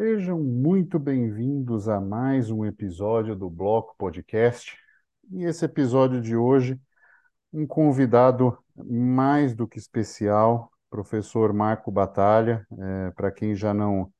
[0.00, 4.74] Sejam muito bem-vindos a mais um episódio do Bloco Podcast.
[5.30, 6.80] E esse episódio de hoje,
[7.52, 12.66] um convidado mais do que especial, professor Marco Batalha.
[12.78, 14.10] É, Para quem já não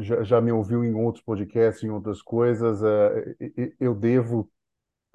[0.00, 3.36] já, já me ouviu em outros podcasts, em outras coisas, é,
[3.78, 4.50] eu devo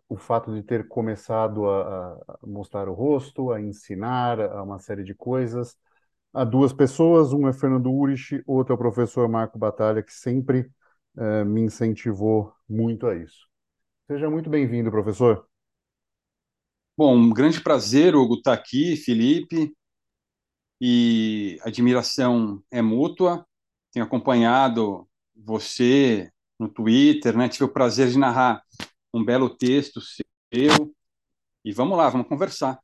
[0.08, 5.04] o fato de ter começado a, a mostrar o rosto, a ensinar a uma série
[5.04, 5.78] de coisas
[6.34, 10.72] a duas pessoas, um é Fernando Urich, outro é o professor Marco Batalha, que sempre
[11.18, 13.48] eh, me incentivou muito a isso.
[14.08, 15.48] Seja muito bem-vindo, professor.
[16.98, 19.74] Bom, um grande prazer, Hugo, estar aqui, Felipe,
[20.82, 23.46] e admiração é mútua.
[23.92, 27.50] Tenho acompanhado você no Twitter, né?
[27.50, 28.62] Tive o prazer de narrar
[29.14, 30.94] um belo texto seu.
[31.64, 32.83] E vamos lá, vamos conversar.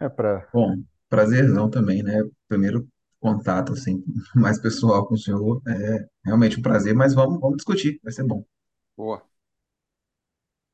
[0.00, 0.46] É para.
[0.52, 0.76] Bom,
[1.08, 2.22] prazerzão também, né?
[2.48, 2.86] Primeiro
[3.20, 4.02] contato, assim,
[4.34, 5.60] mais pessoal com o senhor.
[5.66, 8.44] É realmente um prazer, mas vamos, vamos discutir, vai ser bom.
[8.96, 9.22] Boa.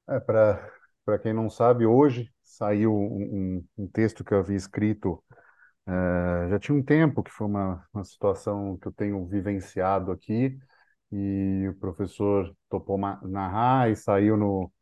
[0.09, 0.70] É para
[1.05, 5.20] para quem não sabe, hoje saiu um, um, um texto que eu havia escrito
[5.86, 10.59] eh, já tinha um tempo, que foi uma, uma situação que eu tenho vivenciado aqui,
[11.12, 14.73] e o professor topou narrar e saiu no,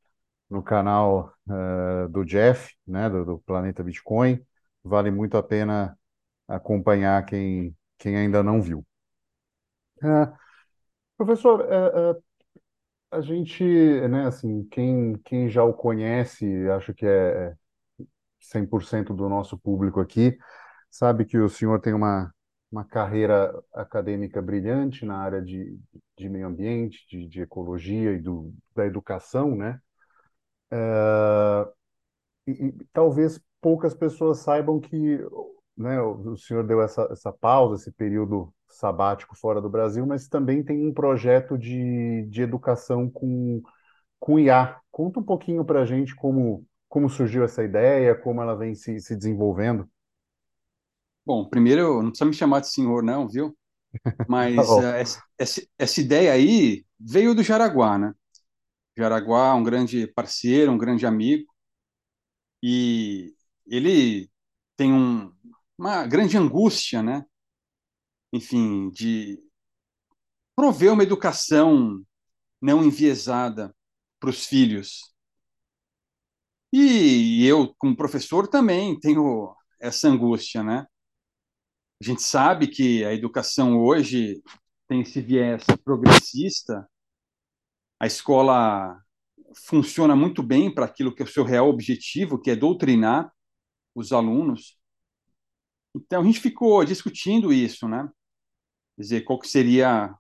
[0.51, 4.45] no canal eh, do Jeff, né, do, do Planeta Bitcoin.
[4.85, 5.99] Vale muito a pena
[6.49, 8.87] acompanhar quem, quem ainda não viu.
[10.03, 10.27] Eh,
[11.17, 12.23] professor, eh,
[13.11, 13.65] a gente,
[14.09, 17.55] né, assim, quem, quem já o conhece, acho que é
[18.41, 20.39] 100% do nosso público aqui,
[20.91, 22.35] sabe que o senhor tem uma,
[22.73, 25.79] uma carreira acadêmica brilhante na área de,
[26.19, 29.81] de meio ambiente, de, de ecologia e do, da educação, né?
[32.47, 35.19] E, e talvez poucas pessoas saibam que,
[35.77, 40.29] né, o, o senhor deu essa, essa pausa, esse período sabático fora do Brasil, mas
[40.29, 43.63] também tem um projeto de, de educação com,
[44.21, 44.81] com IA.
[44.91, 49.01] Conta um pouquinho para a gente como, como surgiu essa ideia, como ela vem se,
[49.01, 49.89] se desenvolvendo.
[51.25, 53.57] Bom, primeiro, não precisa me chamar de senhor, não, viu?
[54.55, 54.81] Tá Mas bom.
[54.81, 58.15] eh, essa, essa essa ideia aí veio do Jaraguá, né?
[58.97, 61.47] Jaraguá, um grande parceiro, um grande amigo,
[62.63, 63.35] e
[63.67, 64.31] ele
[64.77, 65.33] tem um,
[65.79, 67.25] uma grande angústia, né?
[68.33, 69.43] Enfim, de
[70.55, 72.05] prover uma educação
[72.61, 73.75] não enviesada
[74.21, 75.13] para os filhos.
[76.73, 80.87] E eu, como professor, também tenho essa angústia, né?
[82.01, 84.43] A gente sabe que a educação hoje
[84.89, 86.89] tem esse viés progressista,
[88.01, 88.99] a escola
[89.55, 93.31] funciona muito bem para aquilo que é o seu real objetivo, que é doutrinar
[93.95, 94.79] os alunos.
[95.95, 98.09] Então a gente ficou discutindo isso, né?
[98.97, 100.19] Quer dizer, qual que seria a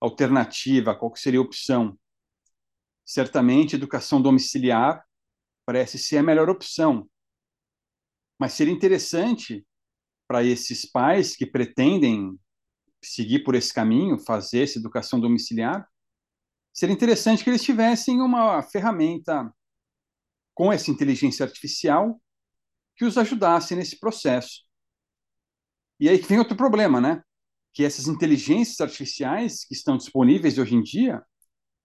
[0.00, 1.98] alternativa, qual que seria a opção?
[3.04, 5.02] Certamente, educação domiciliar
[5.64, 7.08] parece ser a melhor opção,
[8.38, 9.64] mas seria interessante
[10.26, 12.38] para esses pais que pretendem
[13.02, 15.88] seguir por esse caminho, fazer essa educação domiciliar,
[16.72, 19.52] seria interessante que eles tivessem uma ferramenta
[20.54, 22.20] com essa inteligência artificial
[22.96, 24.62] que os ajudasse nesse processo.
[25.98, 27.22] E aí que vem outro problema, né?
[27.72, 31.22] Que essas inteligências artificiais que estão disponíveis hoje em dia,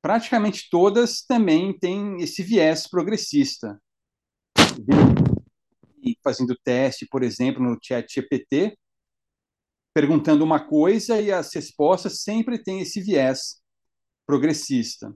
[0.02, 3.80] praticamente todas também têm esse viés progressista.
[6.02, 8.78] E fazendo teste, por exemplo, no chat GPT,
[9.94, 13.62] perguntando uma coisa e as respostas sempre têm esse viés
[14.28, 15.16] progressista.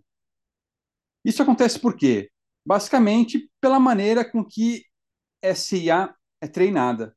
[1.23, 2.31] Isso acontece por quê?
[2.65, 4.85] Basicamente pela maneira com que
[5.41, 7.15] essa IA é treinada.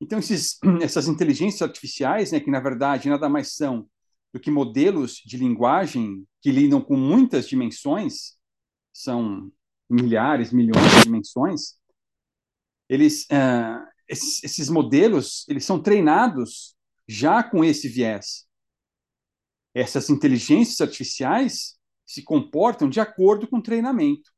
[0.00, 3.88] Então, esses, essas inteligências artificiais, né, que na verdade nada mais são
[4.32, 8.36] do que modelos de linguagem que lidam com muitas dimensões,
[8.92, 9.50] são
[9.88, 11.78] milhares, milhões de dimensões,
[12.88, 16.76] eles, uh, esses, esses modelos, eles são treinados
[17.06, 18.47] já com esse viés.
[19.74, 24.30] Essas inteligências artificiais se comportam de acordo com o treinamento.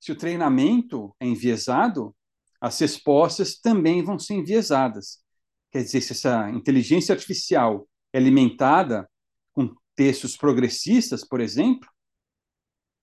[0.00, 2.14] Se o treinamento é enviesado,
[2.60, 5.22] as respostas também vão ser enviesadas.
[5.70, 9.08] Quer dizer, se essa inteligência artificial é alimentada
[9.52, 11.88] com textos progressistas, por exemplo,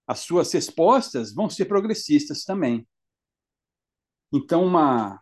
[0.07, 2.87] as suas respostas vão ser progressistas também.
[4.33, 5.19] Então, uma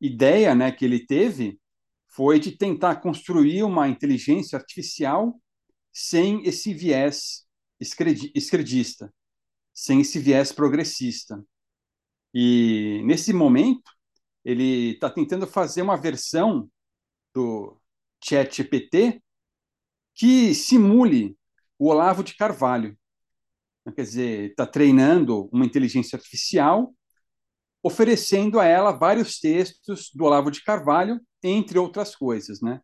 [0.00, 1.60] ideia né, que ele teve
[2.08, 5.40] foi de tentar construir uma inteligência artificial
[5.94, 7.46] sem esse viés
[7.80, 9.14] esquerdista,
[9.72, 11.40] sem esse viés progressista.
[12.34, 13.88] E nesse momento,
[14.44, 16.68] ele está tentando fazer uma versão
[17.32, 17.80] do
[18.22, 19.22] ChatGPT
[20.14, 21.38] que simule
[21.78, 22.98] o Olavo de Carvalho.
[23.94, 26.92] Quer dizer, está treinando uma inteligência artificial,
[27.82, 32.80] oferecendo a ela vários textos do Olavo de Carvalho, entre outras coisas, né?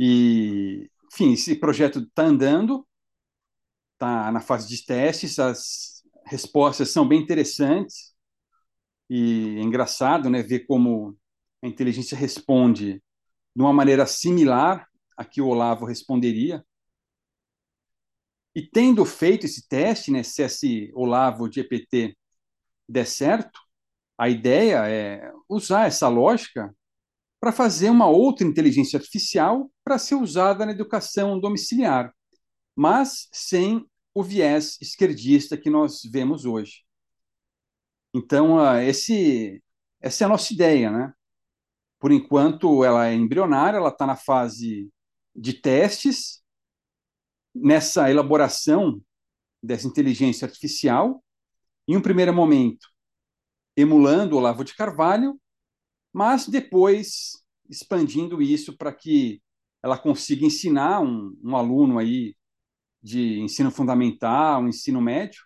[0.00, 2.86] E, enfim, esse projeto está andando,
[3.92, 8.14] está na fase de testes, as respostas são bem interessantes
[9.10, 11.16] e é engraçado, né, ver como
[11.62, 13.02] a inteligência responde
[13.54, 16.64] de uma maneira similar a que o Olavo responderia.
[18.54, 22.16] E tendo feito esse teste, né, se esse Olavo de EPT
[22.88, 23.60] der certo,
[24.16, 26.74] a ideia é usar essa lógica
[27.40, 32.14] para fazer uma outra inteligência artificial para ser usada na educação domiciliar,
[32.74, 36.84] mas sem o viés esquerdista que nós vemos hoje.
[38.14, 39.62] Então, esse,
[40.00, 41.12] essa é a nossa ideia, né?
[41.98, 44.90] Por enquanto, ela é embrionária, ela está na fase
[45.34, 46.42] de testes,
[47.54, 49.00] nessa elaboração
[49.62, 51.22] dessa inteligência artificial,
[51.86, 52.88] em um primeiro momento,
[53.76, 55.40] emulando o Olavo de Carvalho,
[56.12, 59.40] mas depois expandindo isso para que
[59.82, 62.34] ela consiga ensinar um, um aluno aí
[63.02, 65.42] de ensino fundamental, ensino médio,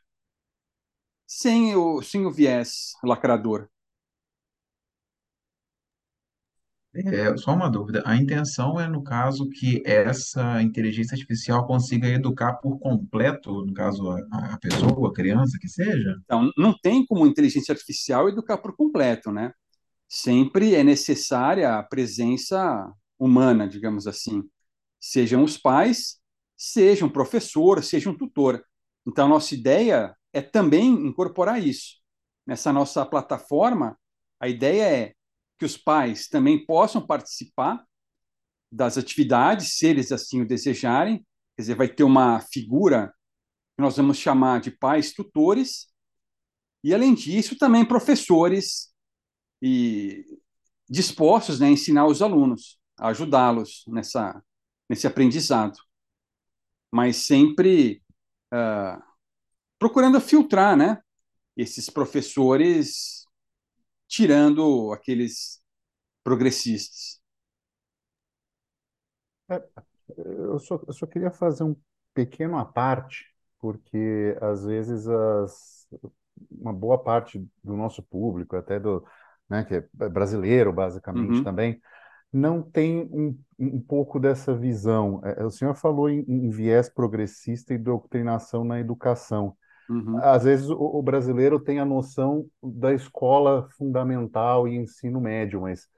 [1.27, 3.69] sem o, sem o viés lacrador.
[6.95, 8.03] É, só uma dúvida.
[8.07, 14.11] A intenção é, no caso, que essa inteligência artificial consiga educar por completo, no caso,
[14.11, 16.17] a, a pessoa, a criança, que seja?
[16.25, 19.53] Então, não tem como inteligência artificial educar por completo, né?
[20.09, 24.43] Sempre é necessária a presença humana, digamos assim.
[25.01, 26.21] Sejam os pais,
[26.57, 28.65] seja um professor, seja um tutor.
[29.07, 31.97] Então, nossa ideia é também incorporar isso.
[32.47, 33.99] Nessa nossa plataforma,
[34.41, 35.15] a ideia é
[35.59, 37.85] que os pais também possam participar
[38.71, 41.19] das atividades, se eles assim o desejarem.
[41.57, 43.15] Quer dizer, vai ter uma figura
[43.77, 45.89] que nós vamos chamar de pais tutores,
[46.83, 48.95] e além disso, também professores
[49.61, 50.25] e
[50.89, 54.43] dispostos né, a ensinar os alunos, ajudá-los nessa
[54.89, 55.77] nesse aprendizado,
[56.91, 58.03] mas sempre
[58.53, 59.03] uh,
[59.79, 61.03] procurando filtrar, né,
[61.57, 63.25] esses professores
[64.09, 65.63] tirando aqueles
[66.25, 67.21] progressistas.
[69.51, 69.63] É,
[70.17, 71.77] eu, só, eu só queria fazer um
[72.15, 73.27] pequeno à parte,
[73.59, 75.89] porque às vezes as,
[76.51, 79.05] uma boa parte do nosso público, até do,
[79.49, 81.81] né, que é brasileiro basicamente Uhum, também,
[82.33, 85.21] não tem um, um pouco dessa visão.
[85.25, 89.57] É, o senhor falou em, em viés progressista e doutrinação na educação.
[89.89, 90.19] uhum.
[90.23, 95.89] Às vezes o, o brasileiro tem a noção da escola fundamental e ensino médio, mas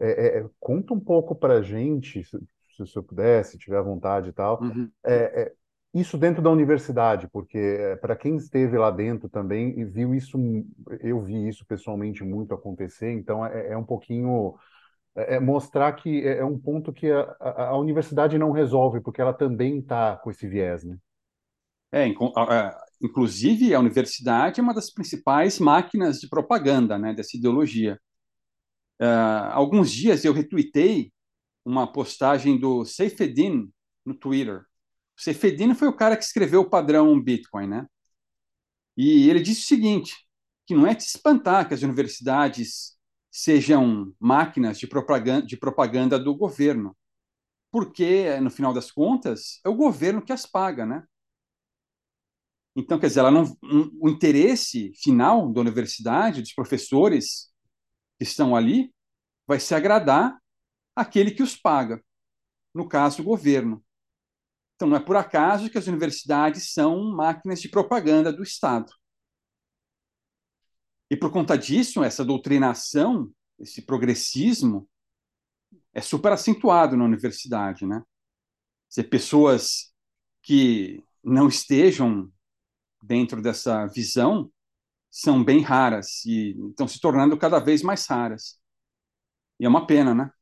[0.00, 2.38] é, é, conta um pouco para a gente, se,
[2.76, 4.90] se o senhor puder, se tiver vontade e tal, Uhum.
[5.04, 5.52] é, é,
[5.94, 10.36] isso dentro da universidade, porque é, para quem esteve lá dentro também e viu isso,
[11.00, 14.54] eu vi isso pessoalmente muito acontecer, então é, é um pouquinho
[15.16, 19.00] é, é mostrar que é, é um ponto que a, a, a universidade não resolve,
[19.00, 20.96] porque ela também está com esse viés, né?
[21.92, 22.12] É,
[23.00, 28.00] inclusive, a universidade é uma das principais máquinas de propaganda, né, dessa ideologia.
[28.98, 31.12] Ah, alguns dias eu retuitei
[31.64, 33.68] uma postagem do Saifedean
[34.04, 34.60] no Twitter.
[35.16, 37.86] O Saifedean foi o cara que escreveu o padrão Bitcoin, né?
[38.96, 40.14] E ele disse o seguinte,
[40.66, 42.96] que não é de espantar que as universidades
[43.36, 46.96] sejam máquinas de propaganda, de propaganda do governo,
[47.70, 51.04] porque, no final das contas, é o governo que as paga, né?
[52.76, 57.52] Então, quer dizer, ela não, um- o interesse final da universidade, dos professores
[58.18, 58.94] que estão ali,
[59.46, 60.38] vai se agradar
[60.96, 62.02] aquele que os paga,
[62.74, 63.84] no caso, o governo.
[64.76, 68.92] Então, não é por acaso que as universidades são máquinas de propaganda do Estado.
[71.14, 74.90] E por conta disso, essa doutrinação, esse progressismo,
[75.92, 78.02] é super acentuado na universidade, né?
[78.88, 79.94] Ser pessoas
[80.42, 82.28] que não estejam
[83.00, 84.50] dentro dessa visão
[85.08, 88.60] são bem raras e estão se tornando cada vez mais raras.
[89.60, 90.32] E é uma pena, né?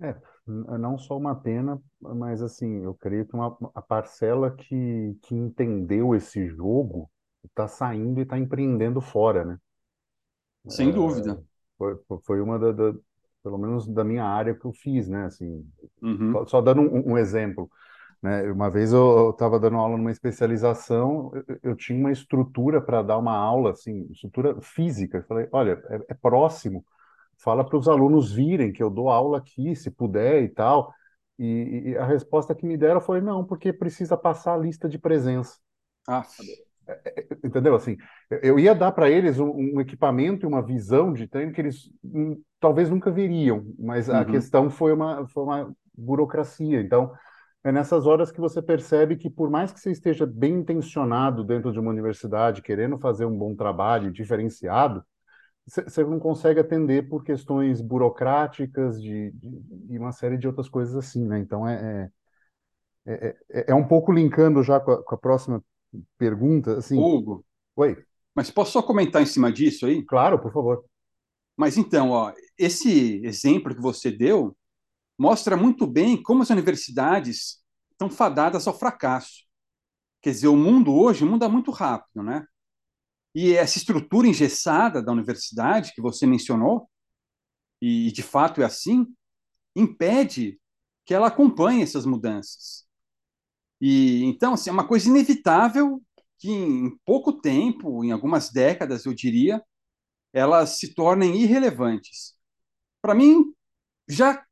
[0.00, 0.16] É,
[0.46, 6.14] não só uma pena, mas assim, eu creio que uma, a parcela que, que entendeu
[6.14, 7.10] esse jogo
[7.46, 9.58] está saindo e está empreendendo fora, né?
[10.68, 11.42] Sem dúvida.
[11.78, 12.98] Foi, foi uma da, da-
[13.42, 15.26] pelo menos da minha área que eu fiz, né?
[15.26, 15.64] Assim,
[16.02, 17.70] Uhum, só, só dando um, um exemplo,
[18.22, 18.44] né?
[18.52, 23.18] Uma vez eu estava dando aula numa especialização, eu, eu tinha uma estrutura para dar
[23.18, 25.18] uma aula, assim, estrutura física.
[25.18, 26.84] Eu falei, olha, é, é próximo
[27.38, 30.92] fala para os alunos virem, que eu dou aula aqui, se puder e tal.
[31.38, 34.98] E, e a resposta que me deram foi não, porque precisa passar a lista de
[34.98, 35.58] presença.
[36.08, 36.26] Ah,
[37.44, 37.74] entendeu?
[37.74, 37.96] Assim,
[38.42, 41.90] eu ia dar para eles um, um, equipamento e uma visão de treino que eles
[42.04, 44.26] hum, talvez nunca veriam, mas a uhum.
[44.26, 46.80] questão foi uma, foi uma burocracia.
[46.80, 47.12] Então,
[47.64, 51.72] é nessas horas que você percebe que, por mais que você esteja bem intencionado dentro
[51.72, 55.04] de uma universidade, querendo fazer um bom trabalho diferenciado,
[55.66, 59.34] você não consegue atender por questões burocráticas de,
[59.90, 61.40] e uma série de outras coisas assim, né?
[61.40, 62.08] Então, é,
[63.04, 65.60] é, é, é, é um pouco linkando já com a, com a próxima
[66.18, 66.98] pergunta, assim...
[66.98, 67.44] Hugo,
[67.76, 67.96] Oi.
[68.34, 70.02] Mas posso só comentar em cima disso aí?
[70.02, 70.84] Claro, por favor.
[71.56, 74.56] Mas então, ó, esse exemplo que você deu
[75.18, 79.44] mostra muito bem como as universidades estão fadadas ao fracasso.
[80.20, 82.46] Quer dizer, o mundo hoje muda muito rápido, né?
[83.34, 86.90] E essa estrutura engessada da universidade que você mencionou,
[87.80, 89.06] e de fato é assim,
[89.74, 90.58] impede
[91.04, 92.85] que ela acompanhe essas mudanças.
[93.80, 96.02] E então, assim, é uma coisa inevitável
[96.38, 99.62] que em pouco tempo, em algumas décadas, eu diria,
[100.32, 102.34] elas se tornem irrelevantes.
[103.02, 103.54] Para mim,
[104.08, 104.44] já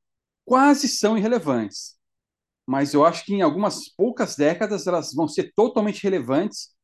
[0.44, 1.96] quase são irrelevantes,
[2.66, 6.74] mas eu acho que em algumas poucas décadas elas vão ser totalmente relevantes.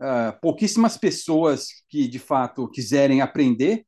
[0.00, 3.86] Uh, pouquíssimas pessoas que de fato quiserem aprender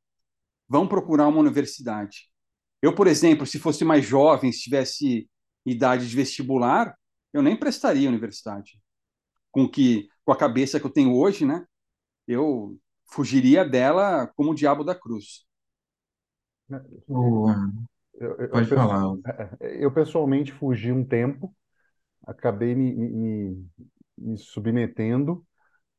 [0.69, 2.29] vão procurar uma universidade.
[2.83, 5.29] Eu, por exemplo, se fosse mais jovem, se tivesse
[5.65, 6.97] idade de vestibular,
[7.33, 8.81] eu nem prestaria universidade.
[9.51, 11.67] Com que com a cabeça que eu tenho hoje, né?
[12.27, 15.47] Eu fugiria dela como o diabo da cruz.
[17.07, 17.49] O,
[18.15, 19.17] eu, eu, Pode eu, falar.
[19.61, 21.55] É, eu pessoalmente fugi um tempo,
[22.27, 23.67] acabei me, me,
[24.19, 25.47] me submetendo,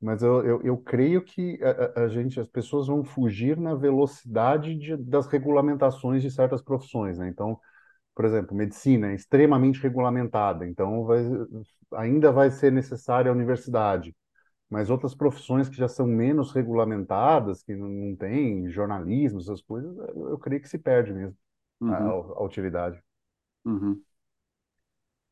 [0.02, 4.76] mas eu, eu, eu creio que a, a, gente, as pessoas vão fugir na velocidade
[4.76, 7.30] de, das regulamentações de certas profissões, né?
[7.30, 7.60] Então,
[8.18, 11.24] por exemplo, medicina é extremamente regulamentada, então vai,
[11.94, 14.16] ainda vai ser necessária a universidade.
[14.68, 19.96] Mas outras profissões que já são menos regulamentadas, que não, não tem jornalismo, essas coisas,
[19.96, 21.38] eu, eu creio que se perde mesmo
[21.80, 21.94] uhum.
[21.94, 23.00] a, a, utilidade.
[23.64, 24.02] Uhum.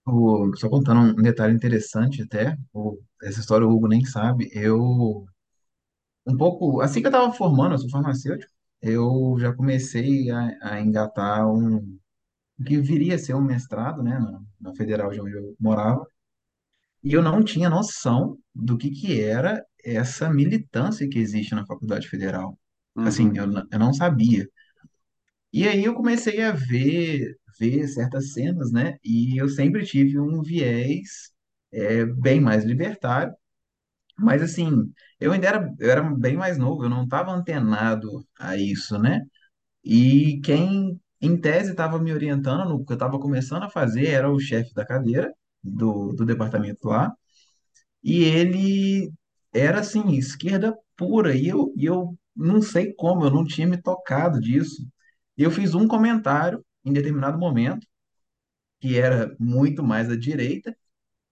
[0.05, 5.25] O, só contando um detalhe interessante até, o, essa história o Hugo nem sabe, eu,
[6.27, 10.79] um pouco, assim que eu estava formando, eu sou farmacêutico, eu já comecei a, a
[10.79, 11.97] engatar um,
[12.59, 16.05] o que viria a ser um mestrado, né, na, na Federal de onde eu morava,
[17.03, 22.07] e eu não tinha noção do que que era essa militância que existe na Faculdade
[22.09, 22.59] Federal.
[23.03, 23.37] Assim, Uhum.
[23.37, 24.47] eu, n- eu não sabia.
[25.53, 28.97] E aí eu comecei a ver, ver certas cenas, né?
[29.03, 31.31] E eu sempre tive um viés
[31.71, 33.33] é, bem mais libertário.
[34.17, 34.69] Mas assim,
[35.19, 39.21] eu ainda era, eu era bem mais novo, eu não estava antenado a isso, né?
[39.83, 44.29] E quem, em tese, estava me orientando no que eu estava começando a fazer era
[44.31, 47.13] o chefe da cadeira do, do departamento lá.
[48.03, 49.11] E ele
[49.53, 51.35] era assim, esquerda pura.
[51.35, 54.87] E eu, e eu não sei como, eu não tinha me tocado disso.
[55.37, 57.87] Eu fiz um comentário em determinado momento,
[58.79, 60.75] que era muito mais à direita,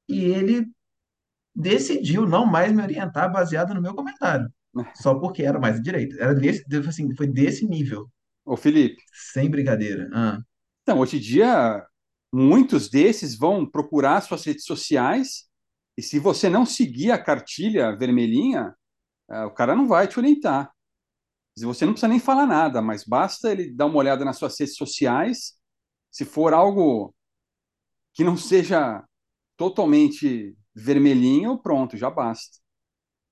[0.08, 0.68] e ele
[1.56, 4.52] decidiu não mais me orientar baseado no meu comentário,
[4.96, 6.16] só porque era mais à direita.
[6.20, 8.10] Era nesse, assim, foi desse nível,
[8.46, 10.10] Ô, Felipe, sem brincadeira.
[10.14, 10.40] Ah,
[10.84, 11.86] então, hoje em dia,
[12.32, 15.48] muitos desses vão procurar suas redes sociais
[15.98, 18.76] e se você não seguir a cartilha vermelhinha,
[19.32, 20.72] eh, o cara não vai te orientar.
[21.58, 24.76] Você não precisa nem falar nada, mas basta ele dar uma olhada nas suas redes
[24.76, 25.54] sociais.
[26.12, 27.14] Se for algo
[28.14, 29.04] que não seja
[29.58, 32.63] totalmente vermelhinho, pronto, já basta.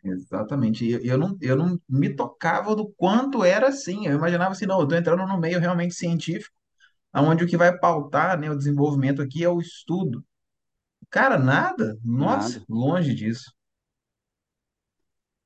[0.03, 0.85] Exatamente.
[0.85, 4.07] E Eu, eu não, eu não me tocava do quanto era assim.
[4.07, 6.53] Eu imaginava assim, não, eu estou entrando no meio realmente científico,
[7.15, 10.25] onde o que vai pautar, né, o desenvolvimento aqui é o estudo.
[11.11, 11.97] Cara, nada.
[12.03, 12.67] Nossa, Nada.
[12.69, 13.51] longe disso.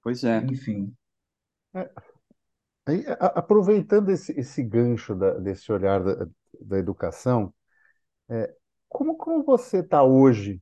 [0.01, 0.49] Pois é.
[0.49, 0.95] Enfim.
[1.73, 1.89] É,
[2.85, 6.27] aí, a- aproveitando esse, esse gancho da- desse olhar da,
[6.61, 7.53] da educação,
[8.29, 8.55] é,
[8.89, 10.61] como, como você está hoje,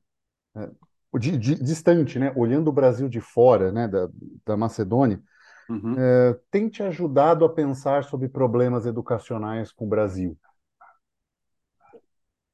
[0.56, 0.70] é,
[1.18, 4.08] de- de- distante, né, olhando o Brasil de fora, né, da,
[4.46, 5.22] da Macedônia,
[5.68, 6.06] Uhum.
[6.06, 10.38] é, tem te ajudado a pensar sobre problemas educacionais com o Brasil?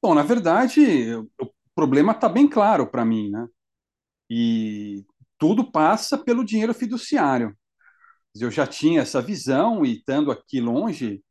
[0.01, 1.27] Bom, na verdade, o
[1.75, 3.47] problema está bem claro para mim, né?
[4.29, 5.05] E
[5.39, 7.55] tudo passa pelo dinheiro fiduciário.
[8.39, 11.23] Eu já tinha essa visão e estando aqui longe,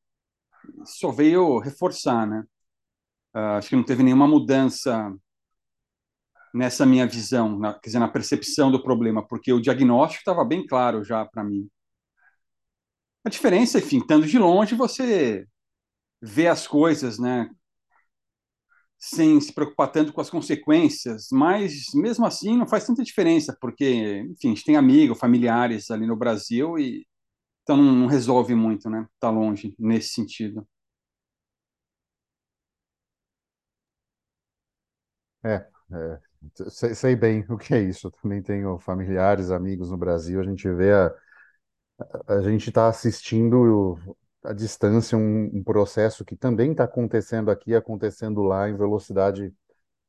[0.85, 2.45] só veio reforçar, né?
[3.35, 5.15] Ah, acho que não teve nenhuma mudança
[6.55, 10.67] nessa minha visão, na, quer dizer, na percepção do problema, porque o diagnóstico estava bem
[10.67, 11.69] claro já para mim.
[13.25, 15.47] A diferença, enfim, estando de longe, você
[16.23, 17.51] vê as coisas, né,
[18.99, 24.19] sem se preocupar tanto com as consequências, mas mesmo assim não faz tanta diferença, porque,
[24.31, 27.07] enfim, a gente tem amigos, familiares ali no Brasil e
[27.63, 29.07] então não, não resolve muito, né?
[29.21, 30.67] Tá longe nesse sentido.
[35.45, 35.55] É,
[35.93, 36.21] é,
[36.69, 38.07] sei, sei bem o que é isso.
[38.07, 40.41] Eu também tenho familiares, amigos no Brasil.
[40.41, 41.15] A gente vê a,
[42.27, 43.99] a gente está assistindo
[44.43, 49.53] à distância um, um processo que também está acontecendo aqui, acontecendo lá em velocidade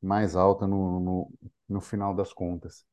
[0.00, 1.32] mais alta no, no,
[1.68, 2.84] no final das contas.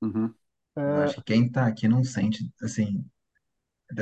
[0.00, 0.32] Uhum.
[0.76, 3.04] Eu acho que quem tá aqui não sente, assim,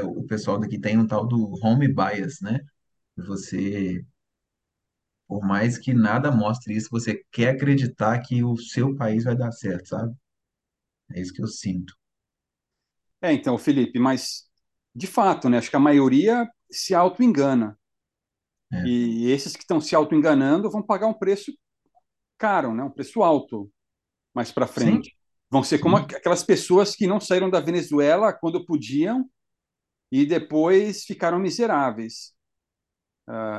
[0.04, 2.60] o pessoal daqui tem um tal do home bias, né?
[3.16, 4.04] Você,
[5.32, 9.50] por mais que nada mostre isso, você quer acreditar que o seu país vai dar
[9.50, 10.14] certo, sabe?
[11.10, 11.94] É isso que eu sinto.
[13.22, 14.44] É, então, Felipe, mas
[14.94, 15.56] de fato, né?
[15.56, 17.78] Acho que a maioria se auto-engana.
[18.70, 18.82] É.
[18.84, 21.50] E esses que estão se auto-enganando vão pagar um preço
[22.38, 22.84] caro, né?
[22.84, 23.72] Um preço alto
[24.34, 25.10] mais para frente.
[25.10, 25.16] Sim,
[25.50, 26.04] Vão ser como sim.
[26.14, 29.30] aquelas pessoas que não saíram da Venezuela quando podiam
[30.12, 32.34] e depois ficaram miseráveis.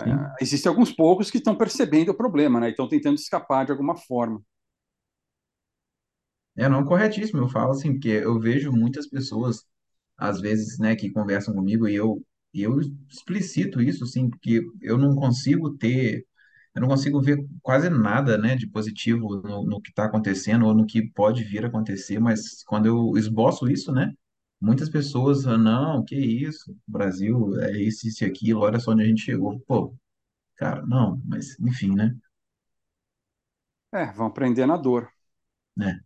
[0.03, 0.34] Sim.
[0.41, 2.70] Existem alguns poucos que estão percebendo o problema, né?
[2.70, 4.41] Estão tentando escapar de alguma forma.
[6.55, 7.39] É, não, corretíssimo.
[7.41, 9.65] Eu falo assim, porque eu vejo muitas pessoas,
[10.17, 12.79] às vezes, né, que conversam comigo e eu, e eu
[13.10, 16.25] explicito isso, assim, porque eu não consigo ter,
[16.75, 20.74] eu não consigo ver quase nada, né, de positivo no, no que está acontecendo ou
[20.75, 24.13] no que pode vir a acontecer, mas quando eu esboço isso, né,
[24.63, 28.91] muitas pessoas, ah, não, que isso, o Brasil é isso, isso e aquilo, olha só
[28.91, 29.60] onde a gente chegou.
[29.67, 29.96] Pô,
[30.58, 32.15] cara, não, mas enfim, né,
[33.93, 35.10] É, vão aprender na dor.
[35.75, 36.03] né.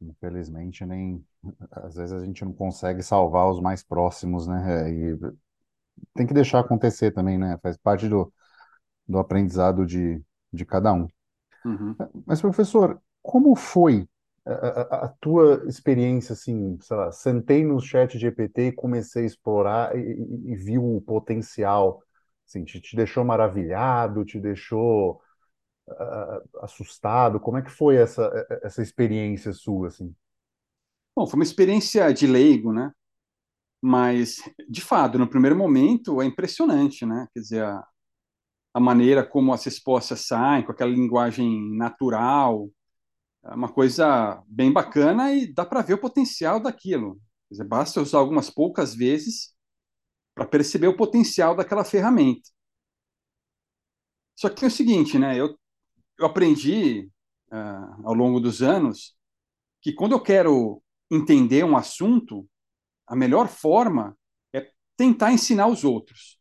[0.00, 1.24] Infelizmente, nem
[1.70, 4.88] às vezes a gente não consegue salvar os mais próximos, né?
[4.88, 5.16] É, E
[6.14, 7.58] tem que deixar acontecer também, né?
[7.62, 8.32] Faz parte do,
[9.08, 10.22] do aprendizado de,
[10.52, 11.08] de cada um.
[11.64, 12.00] Uhum.
[12.26, 14.08] Mas, professor, como foi
[14.52, 19.96] a, a- tua experiência, assim, sei lá, sentei no chat GPT e comecei a explorar
[19.96, 22.02] e, e- e vi o potencial,
[22.46, 25.20] assim, te, te deixou maravilhado, te deixou
[25.90, 27.40] ah, assustado?
[27.40, 28.30] Como é que foi essa,
[28.62, 30.14] essa experiência sua, assim?
[31.16, 32.90] Bom, foi uma experiência de leigo, né?
[33.82, 37.28] Mas, de fato, no primeiro momento é impressionante, né?
[37.34, 37.84] Quer dizer, a,
[38.74, 42.70] a maneira como as respostas saem, com aquela linguagem natural,
[43.44, 47.20] é uma coisa bem bacana e dá para ver o potencial daquilo.
[47.50, 49.54] Dizer, basta usar algumas poucas vezes
[50.34, 52.48] para perceber o potencial daquela ferramenta.
[54.34, 55.38] Só que é o seguinte, né?
[55.38, 55.58] Eu,
[56.18, 57.08] eu aprendi
[57.50, 59.14] ah, ao longo dos anos
[59.80, 62.48] que quando eu quero entender um assunto,
[63.06, 64.16] a melhor forma
[64.54, 66.40] é tentar ensinar os outros.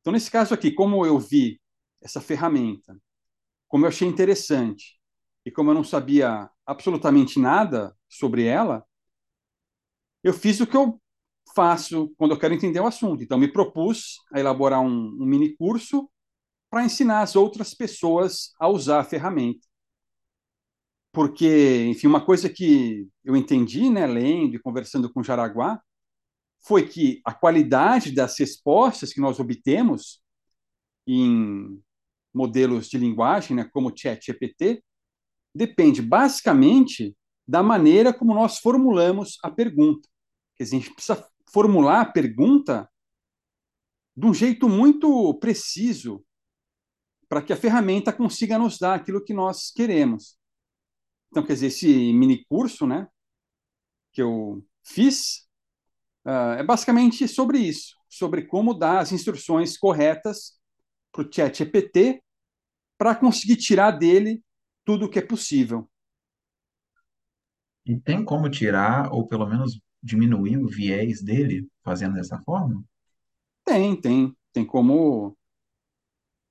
[0.00, 1.60] Então, nesse caso aqui, como eu vi
[2.02, 2.96] essa ferramenta,
[3.66, 4.99] como eu achei interessante
[5.44, 8.84] e como eu não sabia absolutamente nada sobre ela,
[10.22, 11.00] eu fiz o que eu
[11.54, 13.22] faço quando eu quero entender o assunto.
[13.22, 16.08] Então, me propus a elaborar um, um mini curso
[16.70, 19.66] para ensinar as outras pessoas a usar a ferramenta.
[21.12, 25.80] Porque, enfim, uma coisa que eu entendi, né, lendo e conversando com Jaraguá,
[26.60, 30.22] foi que a qualidade das respostas que nós obtemos
[31.06, 31.82] em
[32.32, 34.84] modelos de linguagem, né, como o ChatGPT,
[35.54, 40.08] depende basicamente da maneira como nós formulamos a pergunta.
[40.56, 42.88] Quer dizer, a gente precisa formular a pergunta
[44.16, 46.24] de um jeito muito preciso
[47.28, 50.36] para que a ferramenta consiga nos dar aquilo que nós queremos.
[51.30, 53.08] Então, quer dizer, esse mini curso, né,
[54.12, 55.48] que eu fiz,
[56.26, 60.60] uh, é basicamente sobre isso, sobre como dar as instruções corretas
[61.12, 62.22] para o chat GPT
[62.98, 64.42] para conseguir tirar dele
[64.90, 65.88] tudo o que é possível.
[67.86, 72.84] E tem como tirar, ou pelo menos diminuir o viés dele fazendo dessa forma?
[73.64, 75.38] Tem, tem, tem como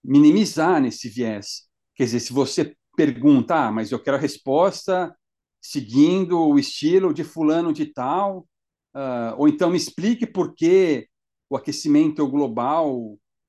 [0.02, 1.68] minimizar nesse viés.
[1.94, 5.14] Quer dizer, se você pergunta, ah, mas eu quero a resposta
[5.62, 8.48] seguindo o estilo de fulano de tal,
[8.96, 11.10] uh, ou então me explique por que
[11.50, 12.96] o aquecimento global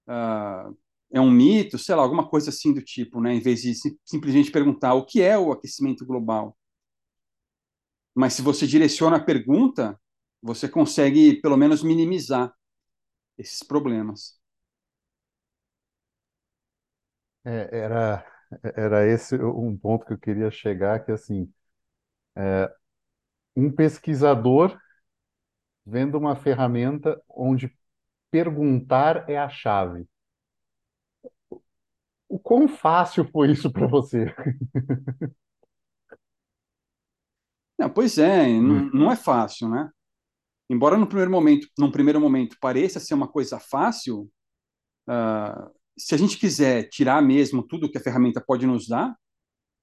[0.09, 0.76] uh,
[1.12, 3.35] é um mito, sei lá, alguma coisa assim do tipo, né?
[3.35, 6.57] Em vez de simplesmente perguntar o que é o aquecimento global.
[8.14, 9.99] Mas se você direciona a pergunta,
[10.42, 12.53] você consegue pelo menos minimizar
[13.38, 14.38] esses problemas.
[17.44, 18.25] É, era,
[18.77, 21.51] era esse um ponto que eu queria chegar, que assim,
[22.37, 22.70] é,
[23.57, 24.79] um pesquisador
[25.85, 27.70] vendo uma ferramenta onde
[28.31, 30.07] perguntar é a chave.
[32.31, 34.33] O quão fácil foi isso para você?
[37.77, 39.90] Não, pois é, não, não é fácil, né?
[40.69, 44.31] Embora no primeiro momento, num primeiro momento pareça ser uma coisa fácil,
[45.09, 49.16] uh, se a gente quiser tirar mesmo tudo que a ferramenta pode nos dar,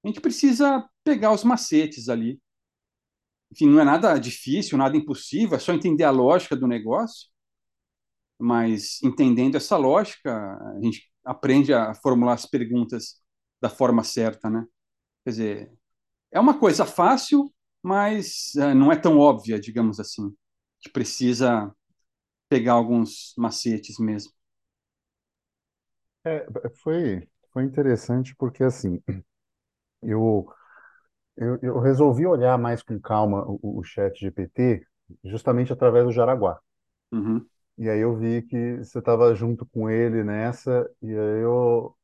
[0.02, 2.40] a gente precisa pegar os macetes ali.
[3.52, 7.28] Enfim, não é nada difícil, nada impossível, é só entender a lógica do negócio.
[8.38, 13.16] Mas entendendo essa lógica, a gente aprende a formular as perguntas
[13.60, 14.66] da forma certa, né?
[15.24, 15.72] Quer dizer,
[16.32, 20.34] é uma coisa fácil, mas uh, não é tão óbvia, digamos assim
[20.80, 21.72] que precisa
[22.48, 24.32] pegar alguns macetes mesmo.
[26.24, 26.46] É,
[26.82, 29.02] foi, foi interessante porque, assim,
[30.02, 30.48] eu,
[31.36, 34.86] eu, eu resolvi olhar mais com calma o, o chat GPT
[35.24, 36.60] justamente através do Jaraguá.
[37.12, 37.48] Uhum.
[37.78, 41.96] E aí eu vi que você estava junto com ele nessa, e aí eu,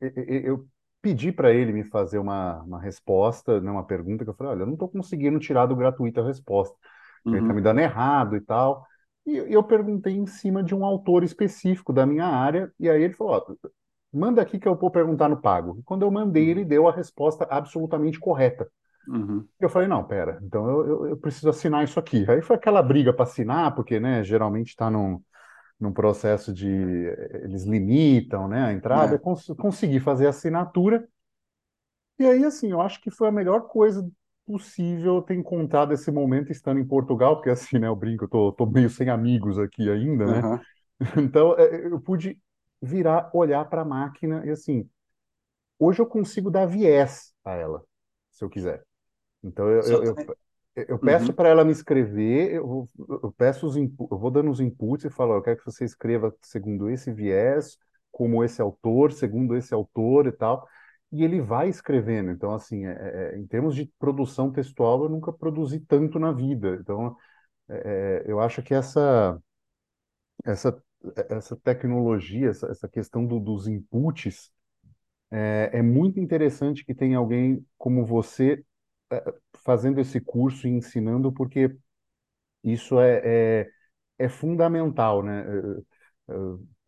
[0.00, 0.68] eu, eu
[1.02, 4.62] pedi para ele me fazer uma, uma resposta, né, uma pergunta, que eu falei, olha,
[4.62, 6.76] eu não estou conseguindo tirar do gratuito a resposta
[7.24, 7.34] uhum.
[7.34, 8.86] ele está me dando errado e tal.
[9.26, 13.14] E eu perguntei em cima de um autor específico da minha área, e aí ele
[13.14, 13.68] falou: ó,
[14.12, 15.78] manda aqui que eu vou perguntar no pago.
[15.78, 18.70] E quando eu mandei, ele deu a resposta absolutamente correta.
[19.08, 19.46] Uhum.
[19.58, 22.24] Eu falei, não, pera, então eu, eu, eu, preciso assinar isso aqui.
[22.28, 25.20] Aí foi aquela briga para assinar, porque, né, geralmente está num,
[25.78, 26.68] num processo de...
[26.68, 29.12] Eles limitam, né, a entrada.
[29.12, 29.14] É.
[29.14, 31.08] Eu cons consegui fazer a assinatura.
[32.18, 34.08] E aí, assim, eu acho que foi a melhor coisa
[34.50, 38.52] possível ter encontrado esse momento estando em Portugal, porque assim, né, eu brinco, eu tô,
[38.52, 40.40] tô meio sem amigos aqui ainda, né?
[40.48, 40.60] Uhum.
[41.16, 42.38] Então, é, eu pude
[42.82, 44.86] virar, olhar para a máquina e assim,
[45.78, 47.82] hoje eu consigo dar viés a ela,
[48.30, 48.84] se eu quiser.
[49.42, 51.34] Então, eu, eu, eu, eu peço uhum.
[51.34, 55.34] para ela me escrever, eu, eu peço os eu vou dando os inputs e falo,
[55.34, 57.78] eu quero que você escreva segundo esse viés,
[58.10, 60.66] como esse autor, segundo esse autor e tal
[61.12, 62.30] e ele vai escrevendo.
[62.30, 66.32] Então, assim, é, é, é, em termos de produção textual, eu nunca produzi tanto na
[66.32, 66.78] vida.
[66.80, 67.16] Então,
[67.68, 69.40] é, é eu acho que essa,
[70.44, 70.82] essa,
[71.28, 74.52] essa tecnologia, essa, essa questão do, dos inputs,
[75.30, 78.64] é, é, muito interessante que tenha alguém como você
[79.64, 81.76] fazendo esse curso e ensinando, porque
[82.64, 83.70] isso é, é,
[84.18, 85.44] é fundamental, né?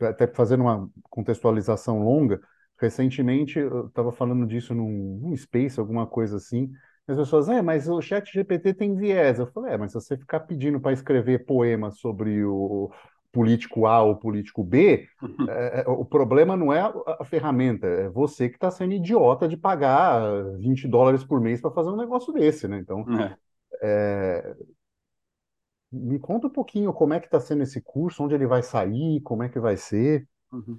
[0.01, 2.41] Até fazendo uma contextualização longa,
[2.79, 6.73] Recentemente, eu estava falando disso num, num Space, alguma coisa assim.
[7.07, 9.39] As pessoas, é, mas o chat GPT tem viés.
[9.39, 12.93] Eu falei, é, mas se você ficar pedindo para escrever poemas sobre o
[13.33, 15.09] político A ou político B,
[15.49, 19.49] é, é, o problema não é a, a ferramenta, é você que está sendo idiota
[19.49, 20.21] de pagar
[20.59, 22.79] 20 dólares por mês para fazer um negócio desse, né?
[22.79, 23.37] Então, é.
[23.83, 24.55] É,
[25.91, 29.21] me conta um pouquinho como é que está sendo esse curso, onde ele vai sair,
[29.23, 30.27] como é que vai ser.
[30.51, 30.79] Uhum.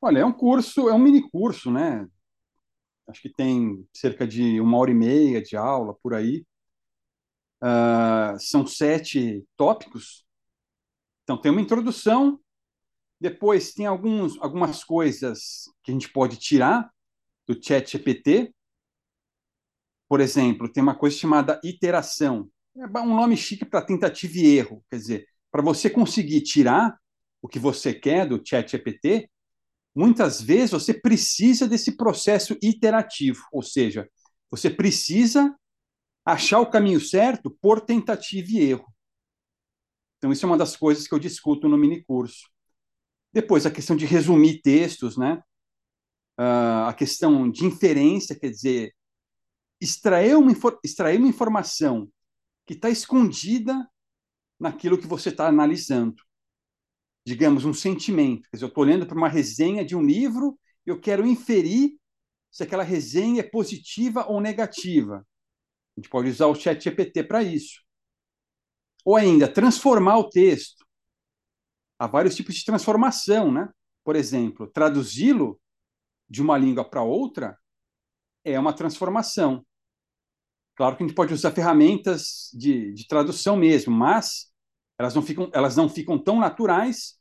[0.00, 2.06] Olha, é um curso, é um mini curso, né?
[3.06, 6.44] Acho que tem cerca de uma hora e meia de aula por aí.
[7.62, 10.24] Uh, são sete tópicos.
[11.30, 12.40] Então, tem uma introdução,
[13.20, 16.90] depois tem alguns, algumas coisas que a gente pode tirar
[17.46, 18.52] do chat GPT.
[20.08, 22.50] Por exemplo, tem uma coisa chamada iteração.
[22.76, 24.84] É um nome chique para tentativa e erro.
[24.90, 26.98] Quer dizer, para você conseguir tirar
[27.40, 29.30] o que você quer do chat GPT,
[29.94, 34.10] muitas vezes você precisa desse processo iterativo, ou seja,
[34.50, 35.56] você precisa
[36.24, 38.92] achar o caminho certo por tentativa e erro.
[40.20, 42.48] Então, isso é uma das coisas que eu discuto no mini curso.
[43.32, 45.42] Depois, a questão de resumir textos, né?
[46.38, 48.94] Uh, a questão de inferência, quer dizer,
[49.80, 50.52] extrair uma,
[50.84, 52.08] extrair uma informação
[52.66, 53.88] que está escondida
[54.58, 56.22] naquilo que você está analisando
[57.26, 58.48] digamos, um sentimento.
[58.50, 61.96] Quer dizer, eu estou olhando para uma resenha de um livro e eu quero inferir
[62.50, 65.26] se aquela resenha é positiva ou negativa.
[65.96, 67.80] A gente pode usar o chat GPT para isso.
[69.04, 70.84] Ou ainda, transformar o texto.
[71.98, 73.68] Há vários tipos de transformação, né?
[74.04, 75.60] Por exemplo, traduzi-lo
[76.28, 77.58] de uma língua para outra
[78.44, 79.64] é uma transformação.
[80.76, 84.50] Claro que a gente pode usar ferramentas de, de tradução mesmo, mas
[84.98, 87.18] elas não ficam, elas não ficam tão naturais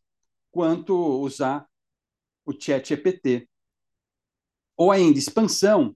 [0.52, 1.68] quanto usar
[2.46, 3.50] o chat GPT.
[4.78, 5.96] Ou ainda, expansão.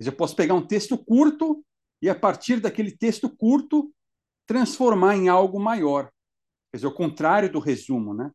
[0.00, 1.64] Eu posso pegar um texto curto
[2.00, 3.92] e, a partir daquele texto curto,
[4.46, 6.10] transformar em algo maior.
[6.70, 8.30] Quer dizer, o contrário do resumo, né?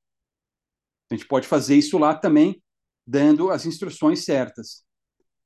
[1.09, 2.61] A gente pode fazer isso lá também,
[3.05, 4.83] dando as instruções certas.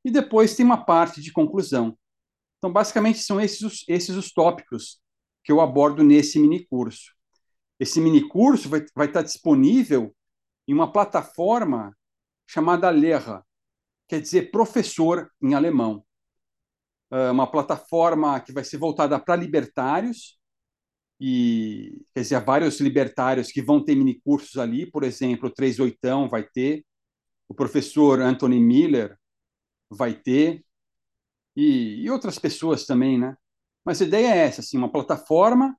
[0.03, 1.97] E depois tem uma parte de conclusão.
[2.57, 4.99] Então, basicamente, são esses os, esses os tópicos
[5.43, 7.13] que eu abordo nesse mini curso.
[7.79, 10.15] esse mini curso vai, vai estar disponível
[10.67, 11.95] em uma plataforma
[12.47, 13.41] chamada Lehrer,
[14.07, 16.05] quer dizer professor em alemão.
[17.11, 20.39] É uma plataforma que vai ser voltada para libertários,
[21.23, 26.27] e quer dizer, vários libertários que vão ter mini cursos ali, por exemplo, o 38
[26.27, 26.83] vai ter,
[27.47, 29.15] o professor Anthony Miller
[29.87, 30.65] vai ter,
[31.55, 33.37] e, e outras pessoas também, né?
[33.85, 35.77] Mas a ideia é essa, assim, uma plataforma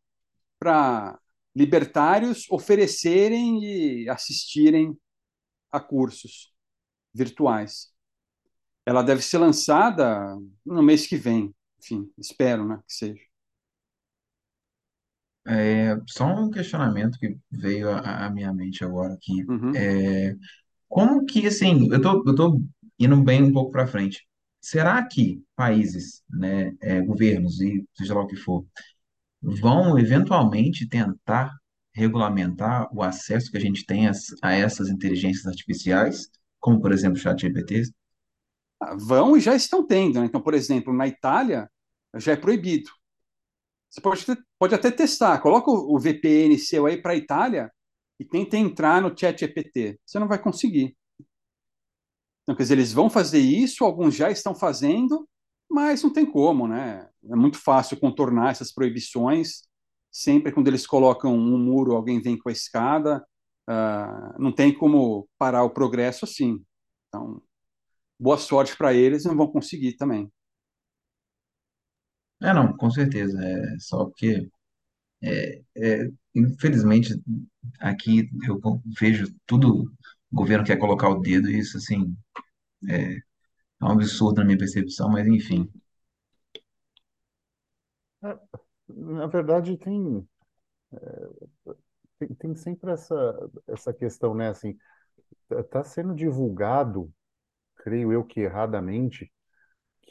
[0.61, 1.19] para
[1.57, 4.97] libertários oferecerem e assistirem
[5.73, 6.55] a cursos
[7.13, 7.93] virtuais.
[8.87, 13.32] Ela deve ser lançada no mês que vem, enfim, espero, né, que seja.
[15.47, 19.45] É, só um questionamento que veio à à minha mente agora aqui.
[19.49, 19.73] Uhum.
[19.75, 20.37] É,
[20.89, 22.63] como que, assim, eu tô, eu tô
[22.99, 24.27] indo bem um pouco para frente.
[24.61, 28.65] Será que países, né, é, governos e seja lá o que for,
[29.43, 31.53] vão eventualmente tentar
[31.95, 36.29] regulamentar o acesso que a gente tem a, a essas inteligências artificiais,
[36.61, 37.85] como, por exemplo, o ChatGPT?
[38.81, 40.27] Ah, Vão e já estão tendo, né?
[40.27, 41.71] Então, por exemplo, na Itália
[42.17, 42.91] já é proibido.
[43.93, 44.25] Você pode,
[44.59, 47.71] pode até testar, coloca o, o VPN seu aí para Itália
[48.19, 50.01] e tenta entrar no ChatGPT.
[50.07, 50.97] Você não vai conseguir.
[52.43, 55.29] Então, quer dizer, eles vão fazer isso, alguns já estão fazendo,
[55.71, 57.07] mas não tem como, né?
[57.31, 59.63] É muito fácil contornar essas proibições.
[60.11, 63.23] Sempre quando eles colocam um muro, alguém vem com a escada.
[63.69, 66.65] Ah, não tem como parar o progresso assim.
[67.09, 67.43] Então,
[68.19, 70.33] boa sorte para eles, não vão conseguir também.
[72.43, 73.39] É, não, com certeza.
[73.43, 74.49] É só porque,
[75.77, 77.15] é, infelizmente,
[77.81, 78.61] aqui eu
[79.01, 79.85] vejo tudo,
[80.33, 82.17] o governo quer colocar o dedo e isso, assim,
[83.81, 85.69] é um absurdo na minha percepção, mas enfim.
[88.25, 88.37] É,
[88.89, 90.27] Na verdade, tem,
[92.19, 93.15] tem, tem sempre essa,
[93.69, 94.49] essa questão, né?
[94.49, 94.77] Assim,
[95.51, 97.13] está sendo divulgado,
[97.77, 99.33] creio eu que erradamente,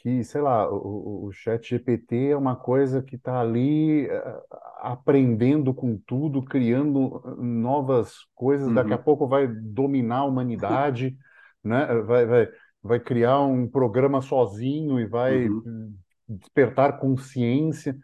[0.02, 4.40] que, sei lá, o, o, chat GPT é uma coisa que está ali eh,
[4.80, 11.16] aprendendo com tudo, criando novas coisas, daqui a Uhum, pouco vai dominar a humanidade,
[11.62, 11.86] né?
[12.02, 12.48] Vai, vai,
[12.82, 15.94] vai criar um programa sozinho e vai uhum, hum,
[16.28, 17.96] despertar consciência.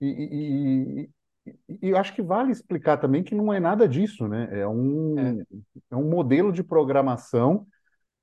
[0.00, 1.10] E, e, e-
[1.82, 4.48] e acho que vale explicar também que não é nada disso, né?
[4.60, 4.66] É
[5.16, 5.34] é.
[5.34, 5.44] um,
[5.90, 7.66] é um modelo de programação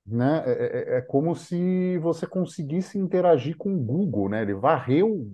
[0.06, 0.44] né?
[0.46, 4.42] É, é- é como se você conseguisse interagir com o Google, né?
[4.42, 5.28] Ele varreu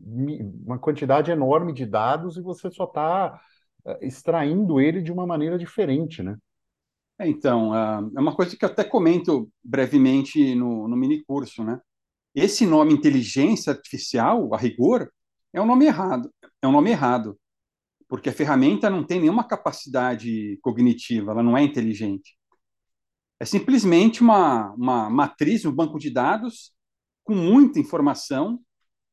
[0.00, 3.40] uma quantidade enorme de dados e você só está
[4.00, 6.36] extraindo ele de uma maneira diferente, né?
[7.18, 11.80] É, então, é uma coisa que eu até comento brevemente no, no mini curso, né?
[12.34, 15.10] Esse nome inteligência artificial, a rigor,
[15.52, 16.32] é um nome errado.
[16.62, 17.38] É um nome errado,
[18.08, 22.35] porque a ferramenta não tem nenhuma capacidade cognitiva, ela não é inteligente.
[23.38, 26.72] É simplesmente uma, uma matriz, um banco de dados
[27.22, 28.60] com muita informação,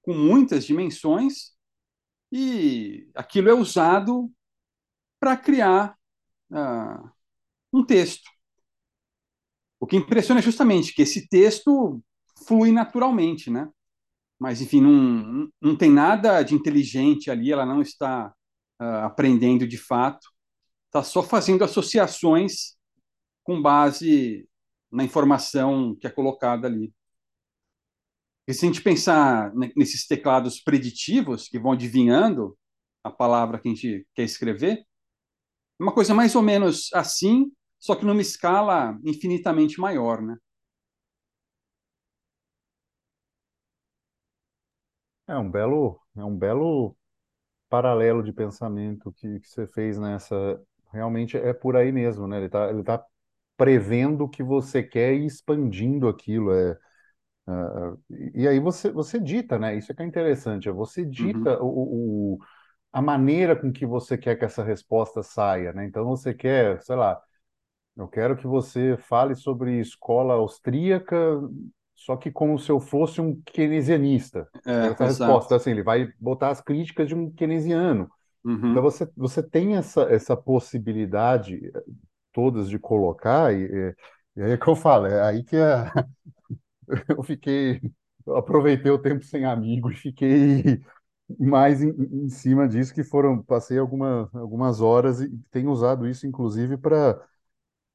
[0.02, 1.54] com muitas dimensões,
[2.32, 4.32] e aquilo é usado
[5.20, 5.98] para criar
[6.52, 7.12] ah,
[7.72, 8.30] um texto.
[9.80, 12.02] O que impressiona é justamente que esse texto
[12.48, 13.70] flui naturalmente, né?
[14.40, 18.34] Mas, enfim, não, não tem nada de inteligente ali, ela não está
[18.80, 20.28] ah, aprendendo de fato,
[20.88, 22.73] está só fazendo associações
[23.44, 24.48] com base
[24.92, 26.94] na informação que é colocada ali.
[28.48, 32.58] E se a gente pensar nesses teclados preditivos que vão adivinhando
[33.04, 34.86] a palavra que a gente quer escrever,
[35.80, 40.38] é uma coisa mais ou menos assim, só que numa escala infinitamente maior, né?
[45.28, 46.96] É um belo, é um belo
[47.70, 50.62] paralelo de pensamento que, que você fez nessa.
[50.92, 52.38] Realmente é por aí mesmo, né?
[52.38, 53.04] Ele está ele tá
[53.58, 56.52] prevendo o que você quer e expandindo aquilo.
[56.54, 56.78] É,
[57.48, 57.94] ah,
[58.36, 59.76] e aí você, você dita, né?
[59.78, 60.70] Isso é que é interessante.
[60.70, 62.40] É você Uhum, dita o, o,
[62.94, 65.86] a maneira com que você quer que essa resposta saia, né?
[65.86, 67.22] Então você quer, sei lá,
[67.96, 71.18] eu quero que você fale sobre escola austríaca,
[71.96, 74.50] só que como se eu fosse um keynesianista.
[74.66, 75.46] é, Essa exato.
[75.46, 78.10] resposta, assim, ele vai botar as críticas de um keynesiano.
[78.70, 81.72] Então Uhum, você, você tem essa, essa possibilidade
[82.34, 83.96] todas de colocar, e,
[84.36, 85.92] e aí é que eu falo, é aí que é,
[87.18, 87.82] eu fiquei,
[88.26, 90.82] eu aproveitei o tempo sem amigo e fiquei
[91.40, 91.90] mais em,
[92.26, 97.22] em cima disso, que foram, passei alguma, algumas horas e tenho usado isso, inclusive, para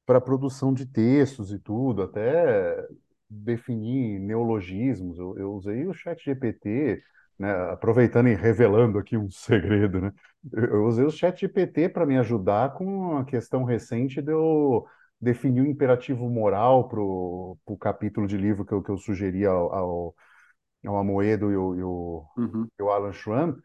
[0.05, 2.85] para produção de textos e tudo, até
[3.29, 5.19] definir neologismos.
[5.19, 7.03] Eu, eu usei o chat GPT
[7.39, 10.13] né, aproveitando e revelando aqui um segredo, né?
[10.53, 14.85] Eu usei o chat GPT para me ajudar com a questão recente de eu
[15.19, 19.45] definir o um imperativo moral para o capítulo de livro que eu, que eu sugeri
[19.45, 20.15] ao, ao,
[20.85, 22.67] ao Amoedo e o, e o, uhum.
[22.79, 23.55] e o Alan Schramm,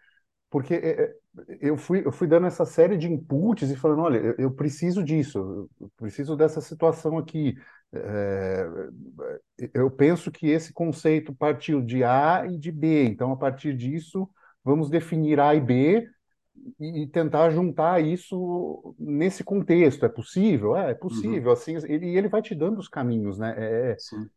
[0.50, 1.14] porque é, é,
[1.60, 5.02] eu fui, eu fui dando essa série de inputs e falando, olha, eu, eu preciso
[5.02, 7.54] disso, eu preciso dessa situação aqui.
[7.92, 8.66] É,
[9.72, 14.28] eu penso que esse conceito partiu de A e de B, então a partir disso
[14.64, 16.08] vamos definir A e B
[16.78, 20.04] e, e tentar juntar isso nesse contexto.
[20.04, 20.76] É possível?
[20.76, 21.48] É, é possível.
[21.48, 21.52] Uhum.
[21.52, 23.54] Assim, ele, ele vai te dando os caminhos, né?
[23.56, 24.28] É, é Sim.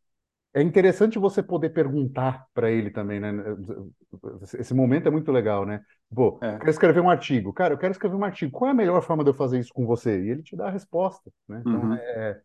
[0.54, 3.32] É interessante você poder perguntar para ele também, né?
[4.58, 5.84] Esse momento é muito legal, né?
[6.14, 6.58] Pô, é.
[6.58, 7.54] quero escrever um artigo.
[7.54, 8.52] Cara, eu quero escrever um artigo.
[8.52, 10.20] Qual é a melhor forma de eu fazer isso com você?
[10.20, 11.62] E ele te dá a resposta, né?
[11.62, 11.94] Então, uhum.
[11.94, 12.42] é,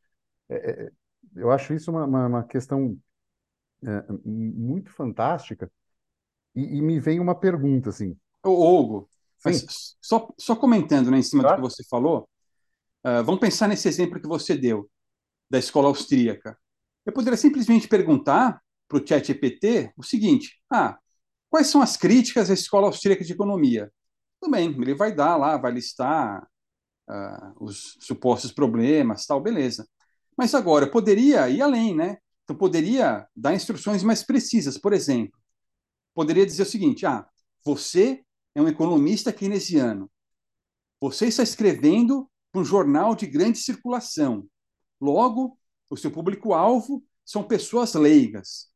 [0.50, 0.92] é, é
[1.36, 2.98] eu acho isso uma, uma, uma questão
[3.82, 5.70] é, muito fantástica.
[6.54, 8.14] E, e, me vem uma pergunta, assim.
[8.44, 9.08] Ô, Hugo,
[10.00, 12.28] só, só comentando né, em cima do que você falou,
[13.04, 14.88] uh, vamos pensar nesse exemplo que você deu,
[15.50, 16.56] da escola austríaca.
[17.04, 20.98] Eu poderia simplesmente perguntar para o ChatGPT o seguinte: ah,
[21.50, 23.92] quais são as críticas à Escola Austríaca de Economia?
[24.40, 26.46] Tudo bem, ele vai dar lá, vai listar
[27.08, 29.86] uh, os supostos problemas, tal, beleza.
[30.36, 32.18] Mas agora, eu poderia ir além, né?
[32.44, 34.78] Então, poderia dar instruções mais precisas.
[34.78, 35.38] Por exemplo,
[36.14, 37.26] poderia dizer o seguinte: ah,
[37.64, 38.24] você
[38.54, 40.10] é um economista keynesiano.
[41.00, 44.46] Você está escrevendo para um jornal de grande circulação.
[45.00, 45.58] Logo,
[45.90, 48.70] o seu público-alvo são pessoas leigas.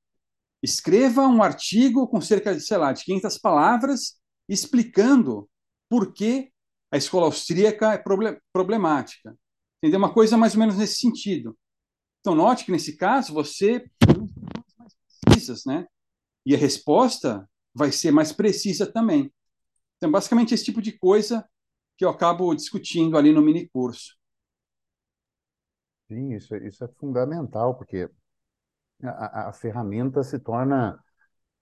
[0.62, 5.48] Escreva um artigo com cerca de, sei lá, de 500 palavras explicando
[5.88, 6.50] por que
[6.90, 8.02] a escola austríaca é
[8.52, 9.36] problemática.
[9.78, 9.98] Entendeu?
[9.98, 11.56] Uma coisa mais ou menos nesse sentido.
[12.20, 13.88] Então, note que nesse caso você
[15.28, 15.86] mais né?
[16.44, 19.32] E a resposta vai ser mais precisa também.
[19.96, 21.48] Então, basicamente, esse tipo de coisa
[21.96, 24.16] que eu acabo discutindo ali no mini curso.
[26.08, 28.08] Sim, isso, é, isso é fundamental, porque
[29.02, 31.02] a, a ferramenta se torna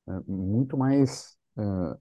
[0.06, 1.98] uh, muito mais uh,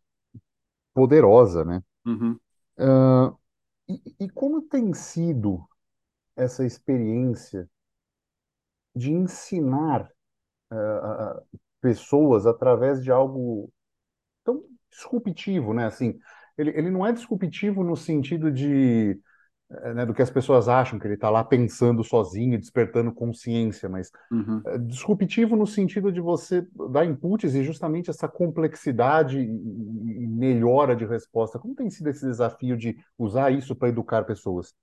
[0.93, 1.82] poderosa, né?
[2.06, 2.39] Uhum.
[2.78, 3.38] Uh,
[3.88, 5.67] e, e, como tem sido
[6.36, 7.69] essa experiência
[8.96, 10.10] de ensinar
[11.80, 13.72] pessoas através de algo
[14.43, 14.63] tão
[14.95, 15.86] disruptivo, né?
[15.86, 16.17] Assim,
[16.58, 19.19] ele, ele não é disruptivo no sentido de
[19.82, 23.89] é, né, do que as pessoas acham, que ele está lá pensando sozinho, despertando consciência,
[23.89, 24.62] mas uhum.
[24.67, 31.06] é, disruptivo no sentido de você dar inputs e justamente essa complexidade e melhora de
[31.06, 31.58] resposta.
[31.58, 34.73] Como tem sido esse desafio de usar isso para educar pessoas?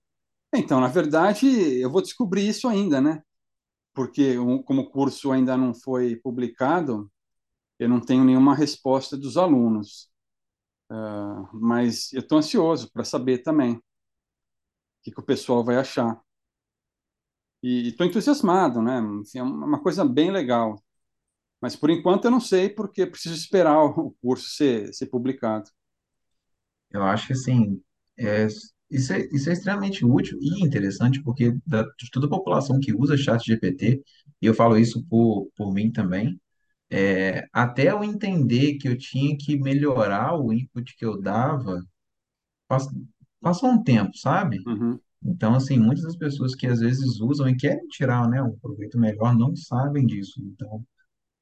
[0.52, 1.46] Então, na verdade,
[1.80, 3.22] eu vou descobrir isso ainda, né?
[3.94, 7.08] Porque como o curso ainda não foi publicado,
[7.80, 10.10] eu não tenho nenhuma resposta dos alunos.
[10.90, 13.80] Uh, mas eu estou ansioso para saber também
[15.02, 16.20] que, que o pessoal vai achar.
[17.62, 19.00] E estou entusiasmado, né?
[19.22, 20.76] Enfim, é uma coisa bem legal.
[21.60, 25.70] Mas por enquanto eu não sei, porque preciso esperar o curso ser, ser publicado.
[26.90, 27.82] Eu acho que assim,
[28.18, 28.46] é,
[28.90, 32.92] isso, é, isso é extremamente útil e interessante, porque da, de toda a população que
[32.92, 34.02] usa chat GPT,
[34.42, 36.38] e eu falo isso por, por mim também,
[36.90, 41.82] é, até eu entender que eu tinha que melhorar o input que eu dava,
[43.40, 44.58] passou um tempo, sabe?
[44.66, 44.98] Uhum.
[45.22, 48.98] Então, assim, muitas das pessoas que às vezes usam e querem tirar, né, um proveito
[48.98, 50.40] melhor não sabem disso.
[50.42, 50.84] Então,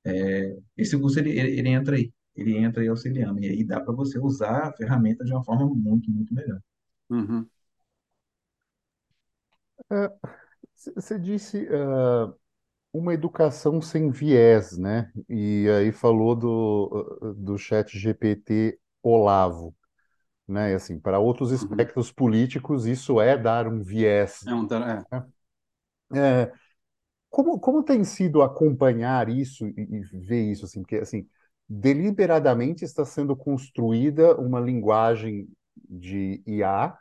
[0.04, 3.40] é, esse curso ele, ele, ele entra aí, ele entra aí auxiliando.
[3.40, 6.60] E aí dá para você usar a ferramenta de uma forma muito, muito melhor.
[7.08, 7.46] Uhum.
[10.74, 12.34] Você é, disse uh,
[12.92, 15.10] uma educação sem viés, né?
[15.28, 19.74] E aí falou do, do chat GPT Olavo
[20.48, 20.72] né?
[20.72, 21.56] E assim, para outros uhum.
[21.56, 24.40] espectros políticos, isso é dar um viés.
[24.46, 25.04] É um, é.
[26.18, 26.52] É,
[27.28, 31.28] como, como tem sido acompanhar isso e, e ver isso, assim, porque assim,
[31.68, 35.46] deliberadamente está sendo construída uma linguagem
[35.76, 36.96] de IA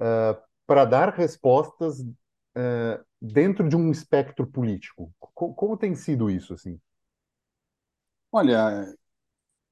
[0.00, 5.12] uh, para dar respostas uh, dentro de um espectro político.
[5.34, 6.78] Como, tem sido isso, assim?
[8.30, 8.94] Olha,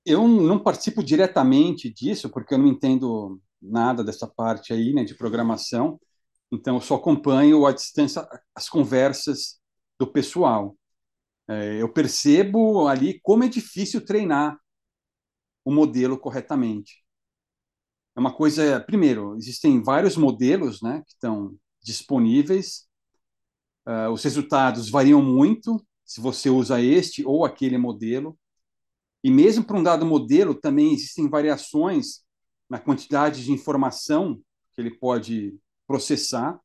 [0.06, 5.14] eu não participo diretamente disso, porque eu não entendo nada dessa parte aí, né, de
[5.16, 6.00] programação.
[6.52, 9.60] Então, eu só acompanho à distância as conversas
[9.98, 10.76] do pessoal.
[11.48, 14.58] É, eu percebo ali como é difícil treinar
[15.64, 17.04] o modelo corretamente.
[18.16, 22.83] É uma coisa, primeiro, existem vários modelos, né, que estão disponíveis.
[23.86, 28.38] Uh, os resultados variam muito se você usa este ou aquele modelo.
[29.22, 32.22] E mesmo para um dado modelo, também existem variações
[32.68, 34.40] na quantidade de informação
[34.72, 36.60] que ele pode processar.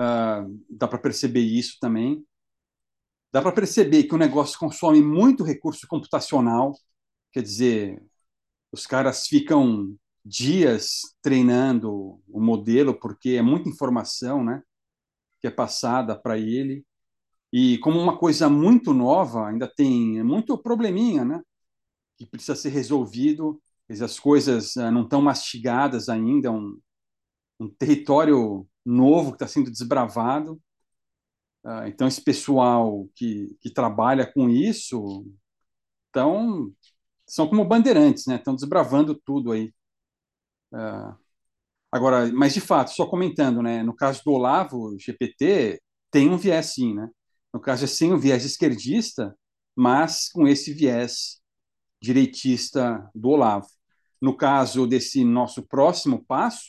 [0.00, 2.24] Uh, dá para perceber isso também.
[3.30, 6.72] Dá para perceber que o negócio consome muito recurso computacional,
[7.30, 8.02] quer dizer,
[8.72, 9.94] os caras ficam
[10.24, 14.62] dias treinando o modelo, porque é muita informação né,
[15.40, 16.84] que é passada para ele.
[17.52, 21.42] E como uma coisa muito nova, ainda tem muito probleminha, né?
[22.16, 23.60] Que precisa ser resolvido.
[23.88, 26.78] As coisas uh, não estão mastigadas ainda, um,
[27.58, 30.60] um território novo que está sendo desbravado.
[31.64, 35.26] Uh, então, esse pessoal que, que trabalha com isso
[36.10, 36.72] então,
[37.26, 38.36] são como bandeirantes, né?
[38.36, 39.72] Estão desbravando tudo aí.
[41.90, 43.82] Agora, mas de fato, só comentando, né?
[43.82, 45.80] No caso do Olavo GPT,
[46.10, 47.08] tem um viés sim, né?
[47.52, 49.34] No caso, é sem o viés esquerdista,
[49.74, 51.40] mas com esse viés
[52.02, 53.68] direitista do Olavo.
[54.20, 56.66] No caso desse nosso próximo passo,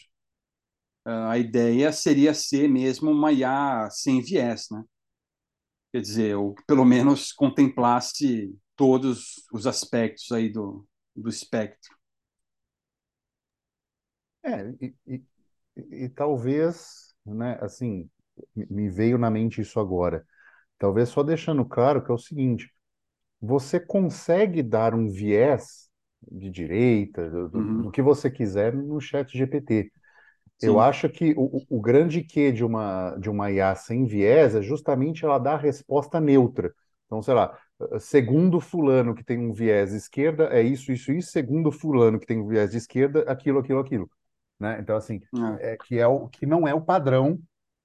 [1.06, 4.84] a ideia seria ser mesmo uma IA sem viés, né?
[5.92, 11.99] Quer dizer, ou pelo menos contemplasse todos os aspectos aí do, do espectro.
[14.44, 15.24] É, e, e,
[15.76, 18.10] e talvez, né, assim,
[18.56, 20.26] me veio na mente isso agora.
[20.78, 22.72] Talvez só deixando claro que é o seguinte:
[23.42, 25.90] você consegue dar um viés
[26.30, 27.82] de direita, do, uhum.
[27.84, 29.92] do que você quiser no chat GPT.
[30.58, 30.68] Sim.
[30.68, 34.62] Eu acho que o, o, grande quê de uma, de uma IA sem viés é
[34.62, 36.74] justamente ela dar a resposta neutra.
[37.06, 37.58] Então, sei lá,
[38.00, 41.32] segundo fulano que tem um viés esquerda, é isso, isso, isso.
[41.32, 44.12] Segundo fulano que tem um viés de esquerda, aquilo, aquilo, aquilo.
[44.60, 44.78] Né?
[44.80, 45.22] Então, assim,
[45.60, 45.74] é.
[45.74, 47.40] é que, é o, que não é o padrão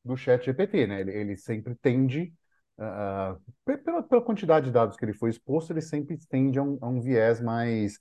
[0.04, 1.00] do chat GPT, né?
[1.00, 2.34] Ele, ele sempre tende
[2.78, 6.78] uh, pela, pela quantidade de dados que ele foi exposto, ele sempre tende a um,
[6.80, 7.98] a um viés mais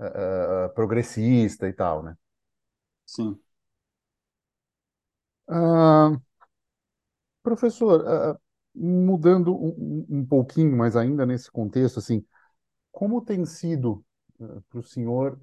[0.00, 2.16] uh, progressista e tal, né?
[3.06, 3.38] Sim.
[5.48, 6.18] Uh,
[7.42, 8.38] professor,
[8.74, 12.24] mudando um, um, pouquinho, mas ainda nesse contexto, assim,
[12.90, 14.02] como tem sido
[14.70, 15.38] para o senhor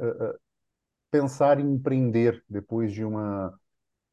[1.11, 3.53] pensar em empreender depois de uma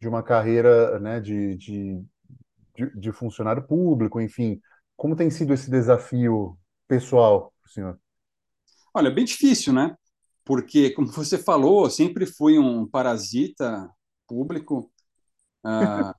[0.01, 2.05] de uma carreira, né, de, de
[2.95, 4.61] de, funcionário público, enfim.
[4.97, 8.01] Como tem sido esse desafio pessoal para o senhor?
[8.95, 9.97] Olha, bem difícil, né?
[10.45, 13.89] Porque, como você falou, eu sempre fui um parasita
[14.27, 14.91] público.
[15.65, 16.15] Uh,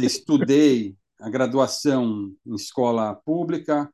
[0.00, 3.90] estudei a graduação em escola pública,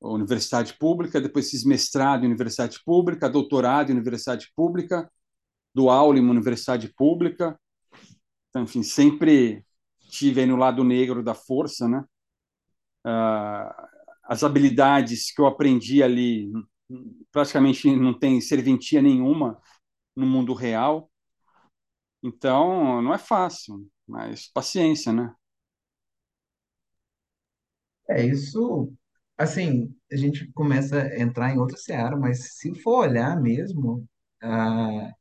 [0.00, 5.10] universidade pública, depois fiz mestrado em universidade pública, doutorado em universidade pública,
[5.76, 7.60] do aula em uma universidade pública.
[8.48, 9.62] Então, enfim, sempre
[10.08, 12.02] tive aí no lado negro da força, né?
[13.06, 13.86] Uh,
[14.24, 16.50] as habilidades que eu aprendi ali
[17.30, 19.60] praticamente não tem serventia nenhuma
[20.16, 21.10] no mundo real.
[22.22, 25.34] Então, não é fácil, mas paciência, né?
[28.08, 28.90] É isso.
[29.36, 34.08] Assim, a gente começa a entrar em outra seara, mas se for olhar mesmo,
[34.42, 35.12] ah,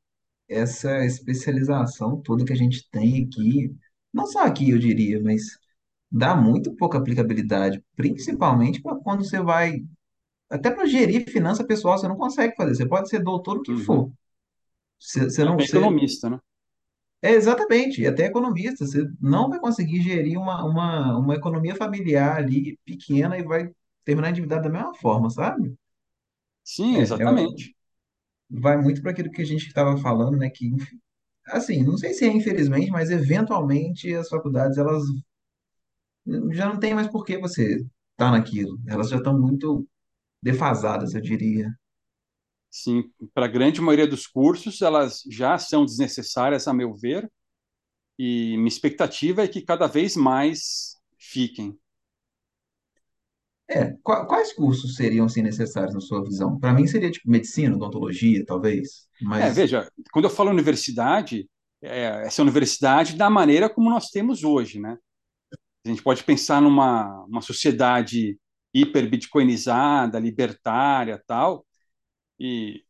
[0.50, 3.76] essa especialização toda que a gente tem aqui,
[4.14, 5.44] não só aqui, eu diria, mas
[6.12, 9.82] dá muito pouca aplicabilidade, principalmente para quando você vai.
[10.50, 12.76] Até para gerir finança pessoal, você não consegue fazer.
[12.76, 13.86] Você pode ser doutor o que Uhum.
[13.86, 14.12] for.
[15.00, 16.40] Você, você não, É você, economista, né?
[17.22, 22.38] é exatamente, e até economista, você não vai conseguir gerir uma, uma, uma economia familiar
[22.38, 23.72] ali pequena e vai
[24.04, 25.76] terminar endividado da mesma forma, sabe?
[26.64, 27.76] Sim, É, é, exatamente.
[28.50, 30.50] Vai muito para aquilo que a gente estava falando, né?
[30.50, 30.72] Que,
[31.48, 35.04] assim, não sei se é infelizmente, mas eventualmente as faculdades elas
[36.52, 38.80] já não tem mais por que você estar naquilo.
[38.88, 39.88] Elas já estão muito
[40.42, 41.70] defasadas, eu diria.
[42.70, 47.32] Sim, para a grande maioria dos cursos, elas já são desnecessárias, a meu ver,
[48.20, 51.78] e minha expectativa é que cada vez mais fiquem.
[53.68, 56.60] É, qua- quais cursos seriam assim necessários na sua visão?
[56.60, 59.08] Para mim seria tipo medicina, odontologia, talvez,
[59.38, 61.50] É, mas veja, quando eu falo universidade,
[61.82, 64.98] é, essa universidade da maneira como nós temos hoje, né?
[65.86, 68.40] A gente pode pensar numa uma sociedade
[68.74, 71.66] hiper-bitcoinizada, libertária, tal,
[72.40, 72.84] e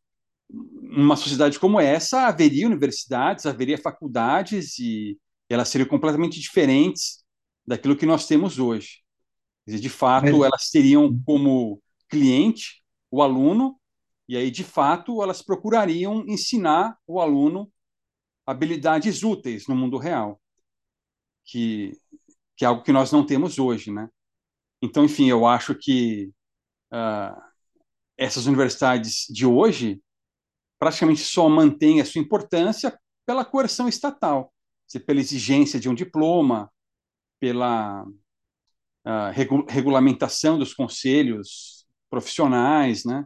[0.50, 5.18] numa sociedade como essa haveria universidades, haveria faculdades e
[5.48, 7.24] elas seriam completamente diferentes
[7.66, 9.00] daquilo que nós temos hoje.
[9.66, 13.76] De fato, mas elas teriam como cliente o aluno
[14.28, 17.72] e aí, de fato, elas procurariam ensinar o aluno
[18.44, 20.40] habilidades úteis no mundo real,
[21.44, 21.92] que,
[22.56, 24.08] que é algo que nós não temos hoje, né?
[24.82, 26.32] Então, enfim, eu acho que
[26.92, 27.40] uh,
[28.16, 30.02] essas universidades de hoje
[30.78, 34.52] praticamente só mantêm a sua importância pela coerção estatal,
[35.06, 36.70] pela exigência de um diploma,
[37.40, 38.04] pela
[39.06, 43.24] uh, regu regulamentação dos conselhos profissionais, né?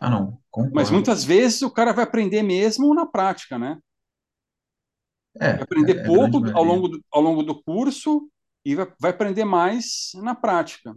[0.00, 0.74] Ah, não, concordo.
[0.74, 3.78] Mas muitas vezes o cara vai aprender mesmo na prática, né?
[5.36, 8.28] É, vai aprender é, é pouco grande ao longo do, ao longo do curso
[8.64, 10.94] e vai, vai aprender mais na prática.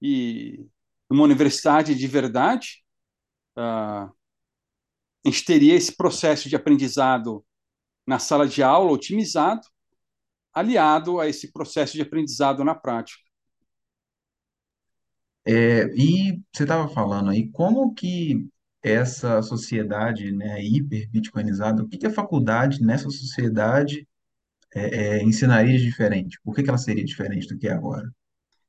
[0.00, 0.66] E
[1.10, 2.82] numa universidade de verdade,
[3.58, 7.44] uh, a gente teria esse processo de aprendizado
[8.06, 9.66] na sala de aula otimizado,
[10.58, 13.22] aliado a esse processo de aprendizado na prática.
[15.46, 18.46] É, e você estava falando aí, como que
[18.82, 24.06] essa sociedade, né, hiper bitcoinizada, o que que a faculdade nessa sociedade
[24.74, 26.38] é, é, ensinaria de diferente?
[26.44, 28.10] Por que que ela seria diferente do que é agora?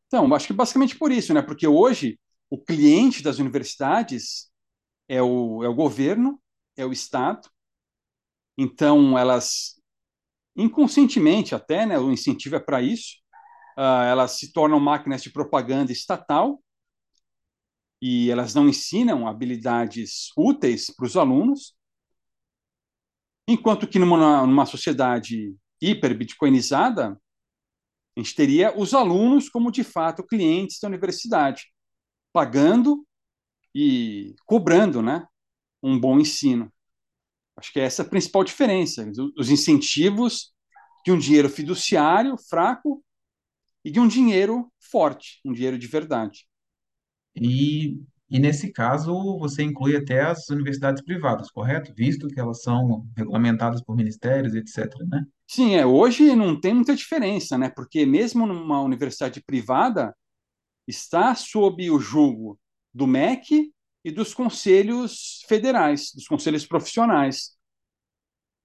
[0.08, 1.42] Então, acho que basicamente por isso, né?
[1.42, 2.20] Porque hoje
[2.50, 4.50] o cliente das universidades
[5.08, 6.42] é o, é o governo,
[6.76, 7.48] é o Estado.
[8.58, 9.79] Então, elas,
[10.60, 11.98] inconscientemente até, né?
[11.98, 13.18] O incentivo é para isso.
[13.78, 16.62] Uh, elas se tornam máquinas de propaganda estatal
[18.02, 21.76] e elas não ensinam habilidades úteis para os alunos,
[23.48, 27.20] enquanto que numa, numa sociedade hiper-bitcoinizada,
[28.16, 31.66] a gente teria os alunos como, de fato, clientes da universidade,
[32.34, 33.06] pagando
[33.74, 35.26] e cobrando né,
[35.82, 36.72] um bom ensino.
[37.60, 39.06] Acho que essa é a principal diferença,
[39.38, 40.54] os incentivos
[41.06, 43.04] de um dinheiro fiduciário fraco
[43.84, 46.48] e de um dinheiro forte, um dinheiro de verdade.
[47.36, 48.00] E,
[48.30, 51.94] e nesse caso, você inclui até as universidades privadas, correto?
[51.96, 55.26] Visto que elas são regulamentadas por ministérios, etc., né?
[55.46, 57.70] Sim, é, hoje não tem muita diferença, né?
[57.70, 60.16] Porque mesmo numa universidade privada,
[60.88, 62.58] está sob o julgo
[62.94, 63.72] do MEC
[64.04, 67.58] e dos conselhos federais, dos conselhos profissionais.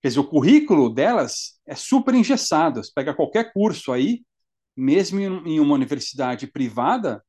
[0.01, 2.83] Quer dizer, o currículo delas é super engessado.
[2.83, 4.23] Você pega qualquer curso aí,
[4.77, 7.25] mesmo em uma universidade privada,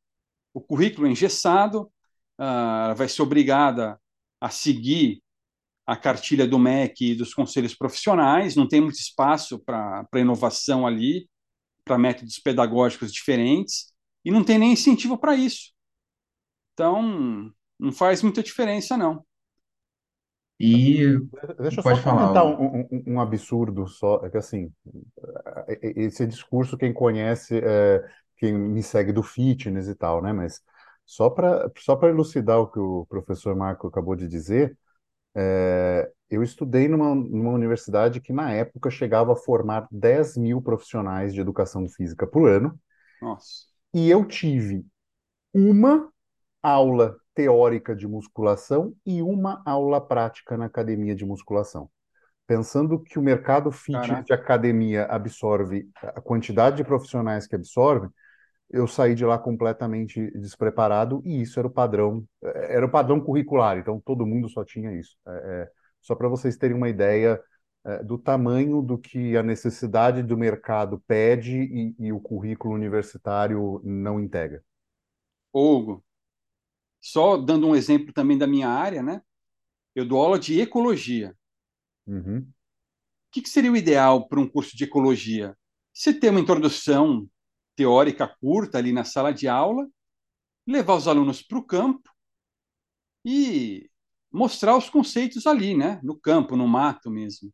[0.53, 1.91] o currículo é engessado,
[2.39, 3.99] uh, vai ser obrigada
[4.39, 5.22] a seguir
[5.86, 11.30] a cartilha do MEC e dos conselhos profissionais, não tem muito espaço para inovação ali,
[11.84, 13.93] para métodos pedagógicos diferentes,
[14.24, 15.72] e não tem nem incentivo para isso.
[16.74, 19.26] Então, não faz muita diferença, não.
[20.60, 21.18] E
[21.60, 24.72] Deixa eu só pode falar, comentar um, um- um absurdo só, é que assim,
[25.96, 28.04] esse discurso quem conhece, é,
[28.38, 30.34] quem me segue do fitness e tal, né?
[30.34, 30.62] Mas
[31.06, 34.78] só para só para elucidar o que o professor Marco acabou de dizer,
[35.36, 41.34] é, eu estudei numa, numa universidade que na época chegava a formar 10 mil profissionais
[41.34, 42.80] de educação física por ano,
[43.22, 44.86] Nossa, e eu tive
[45.54, 46.12] uma
[46.64, 51.90] aula teórica de musculação e uma aula prática na academia de musculação.
[52.48, 54.24] Pensando que o mercado fitness caraca.
[54.24, 58.08] de academia absorve a quantidade de profissionais que absorve,
[58.70, 63.20] eu saí de lá completamente despreparado e isso era o padrão, eh, era o padrão
[63.20, 65.18] curricular, então todo mundo só tinha isso.
[65.28, 65.70] É, é,
[66.02, 67.40] só para vocês terem uma ideia,
[67.86, 73.80] é, do tamanho do que a necessidade do mercado pede e, e o currículo universitário
[73.84, 74.64] não integra.
[75.54, 76.04] Hugo,
[77.06, 79.22] só dando um exemplo também da minha área, né?
[79.93, 81.38] Eu dou aula de ecologia.
[82.08, 82.39] Uhum.
[82.39, 82.53] O
[83.32, 85.56] que, que seria o ideal para um curso de ecologia?
[85.93, 87.30] Você ter uma introdução
[87.76, 89.88] teórica curta ali na sala de aula,
[90.66, 92.10] levar os alunos para o campo
[93.24, 93.88] e
[94.32, 95.99] mostrar os conceitos ali, né?
[96.03, 97.53] No campo, no mato mesmo.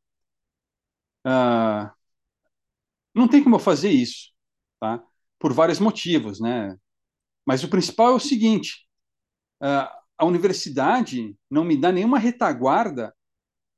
[1.25, 1.93] Ah,
[3.13, 4.31] não tem como eu fazer isso,
[4.79, 5.03] tá?
[5.37, 6.77] Por vários motivos, né?
[7.45, 8.87] Mas o principal é o seguinte:
[9.61, 13.13] a universidade não me dá nenhuma retaguarda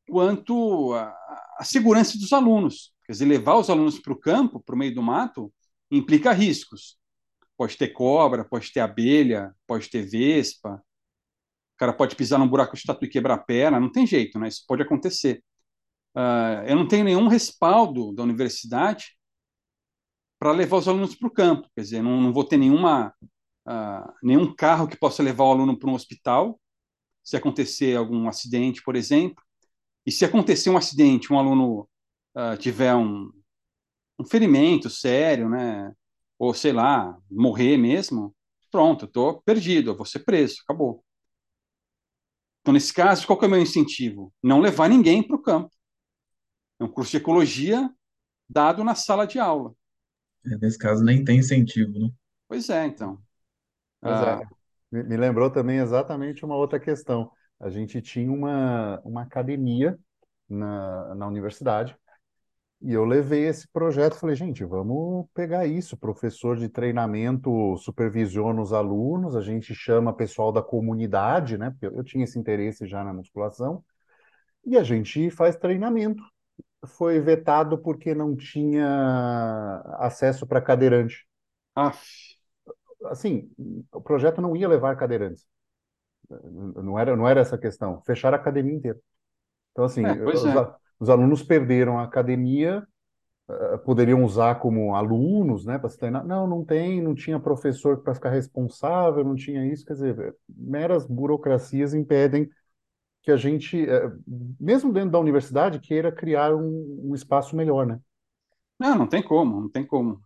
[0.08, 2.94] quanto à segurança dos alunos.
[3.06, 5.54] Quer dizer, levar os alunos para o campo, para o meio do mato,
[5.92, 6.98] implica riscos.
[7.58, 10.82] Pode ter cobra, pode ter abelha, pode ter vespa.
[11.76, 13.80] O cara pode pisar num buraco de tatu e quebrar a perna.
[13.80, 14.48] Não tem jeito, né?
[14.48, 15.44] Isso pode acontecer.
[16.16, 19.18] Ah, eu não tenho nenhum respaldo da universidade
[20.40, 21.70] para levar os alunos para o campo.
[21.76, 23.14] Quer dizer, não, não vou ter nenhuma,
[23.66, 26.60] ah, nenhum carro que possa levar o aluno para um hospital,
[27.24, 29.44] se acontecer algum acidente, por exemplo.
[30.06, 31.90] E se acontecer um acidente, um aluno
[32.36, 33.32] ah, tiver um,
[34.20, 35.92] um ferimento sério, né?
[36.38, 38.36] Ou sei lá, morrer mesmo,
[38.72, 41.04] pronto, estou perdido, eu vou ser preso, acabou.
[42.62, 44.34] Então, nesse caso, qual é o meu incentivo?
[44.42, 45.70] Não levar ninguém para o campo.
[46.80, 47.90] É um curso de ecologia
[48.50, 49.74] dado na sala de aula.
[50.44, 52.10] Nesse caso, nem tem incentivo, né?
[52.48, 53.22] Pois é, então.
[54.04, 54.42] Ah,
[54.92, 57.32] Me, me lembrou também exatamente uma outra questão.
[57.60, 59.98] A gente tinha uma, uma academia
[60.50, 61.96] na, na universidade
[62.82, 68.74] e eu levei esse projeto, falei, gente, vamos pegar isso, professor de treinamento supervisiona os
[68.74, 71.72] alunos, a gente chama pessoal da comunidade, né?
[71.72, 73.84] Porque eu tinha esse interesse já na musculação,
[74.66, 76.24] e a gente faz treinamento.
[76.86, 81.26] Foi vetado porque não tinha acesso para cadeirante.
[81.76, 82.33] Aff,
[83.06, 83.50] Assim,
[83.92, 85.46] o projeto não ia levar cadeirantes.
[86.76, 88.02] Não era, não era essa a questão.
[88.06, 89.00] Fechar a academia inteira.
[89.72, 90.76] Então, assim, é, os, é.
[91.00, 92.86] os alunos perderam a academia,
[93.50, 96.26] eh, poderiam usar como alunos, né, para se treinar.
[96.26, 99.86] Não, não tem, não tinha professor para ficar responsável, não tinha isso.
[99.86, 102.50] Quer dizer, meras burocracias impedem
[103.22, 104.12] que a gente, eh,
[104.60, 108.00] mesmo dentro da universidade, queira criar um, um espaço melhor, né?
[108.80, 110.22] Não, não tem como, não tem como.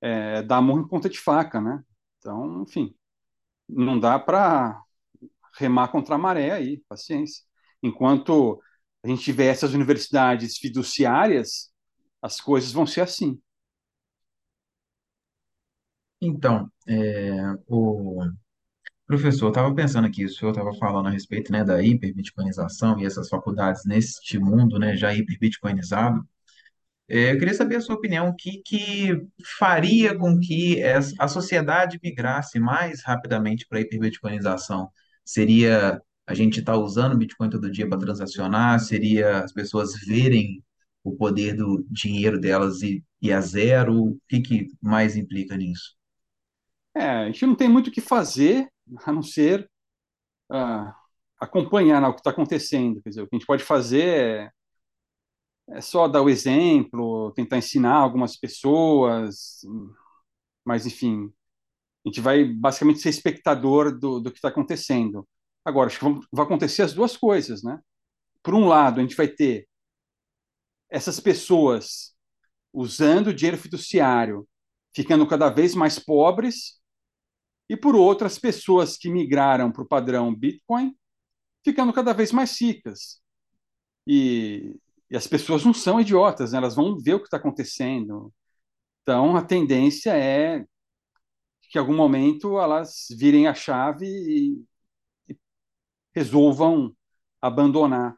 [0.00, 1.82] É dar em ponta de faca, né?
[2.18, 2.94] Então, enfim,
[3.68, 4.82] não dá para
[5.58, 7.44] remar contra a maré aí, paciência.
[7.82, 8.62] Enquanto
[9.02, 11.72] a gente tiver essas universidades fiduciárias,
[12.22, 13.40] as coisas vão ser assim.
[16.20, 17.32] Então, é,
[17.66, 18.22] o
[19.06, 23.06] professor, eu estava pensando aqui, o senhor estava falando a respeito, né, da hiperbitcoinização e
[23.06, 26.26] essas faculdades neste mundo, né, já hiperbitcoinizado.
[27.12, 29.26] É, eu queria saber a sua opinião, o que, que
[29.58, 30.80] faria com que
[31.18, 34.88] a sociedade migrasse mais rapidamente para a hiperbitcoinização?
[35.24, 38.78] Seria a gente estar usando Bitcoin todo dia para transacionar?
[38.78, 40.62] Seria as pessoas verem
[41.02, 44.04] o poder do dinheiro delas e, e a zero?
[44.04, 45.96] O que, que mais implica nisso?
[46.94, 48.68] É, a gente não tem muito o que fazer,
[49.04, 49.68] a não ser
[50.48, 50.94] ah,
[51.40, 53.02] acompanhar né, o que está acontecendo.
[53.02, 54.50] Quer dizer, o que a gente pode fazer é,
[55.72, 59.60] é só dar o exemplo, tentar ensinar algumas pessoas,
[60.64, 61.32] mas, enfim,
[62.04, 65.26] a gente vai basicamente ser espectador do, do que está acontecendo.
[65.64, 67.80] Agora, acho que vão, vai acontecer as duas coisas, né?
[68.42, 69.68] Por um lado, a gente vai ter
[70.88, 72.14] essas pessoas
[72.72, 74.48] usando o dinheiro fiduciário,
[74.94, 76.80] ficando cada vez mais pobres,
[77.68, 80.96] e por outro, as pessoas que migraram para o padrão Bitcoin,
[81.64, 83.20] ficando cada vez mais ricas.
[84.06, 84.74] E,
[85.10, 86.58] e as pessoas não são idiotas, né?
[86.58, 88.32] elas vão ver o que está acontecendo.
[89.02, 90.64] Então, a tendência é
[91.62, 94.64] que em algum momento elas virem a chave e,
[95.28, 95.38] e
[96.14, 96.94] resolvam
[97.40, 98.16] abandonar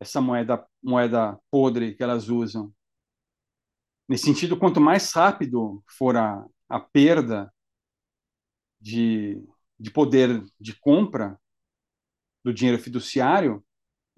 [0.00, 2.72] essa moeda, moeda podre que elas usam.
[4.08, 7.52] Nesse sentido, quanto mais rápido for a, a perda
[8.80, 9.40] de,
[9.78, 11.38] de poder de compra
[12.42, 13.64] do dinheiro fiduciário,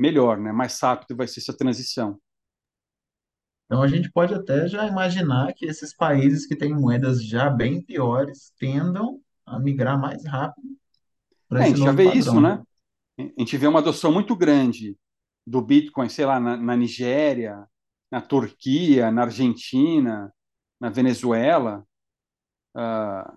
[0.03, 0.51] melhor, né?
[0.53, 2.19] mais rápido vai ser essa transição.
[3.67, 7.81] Então, a gente pode até já imaginar que esses países que têm moedas já bem
[7.81, 10.69] piores tendam a migrar mais rápido
[11.49, 12.43] para É, a gente já vê isso, padrão.
[12.43, 12.63] né?
[13.19, 14.97] A gente vê uma adoção muito grande
[15.47, 17.67] do Bitcoin, sei lá, na, na Nigéria,
[18.11, 20.33] na Turquia, na Argentina,
[20.79, 21.87] na Venezuela,
[22.75, 23.33] ah,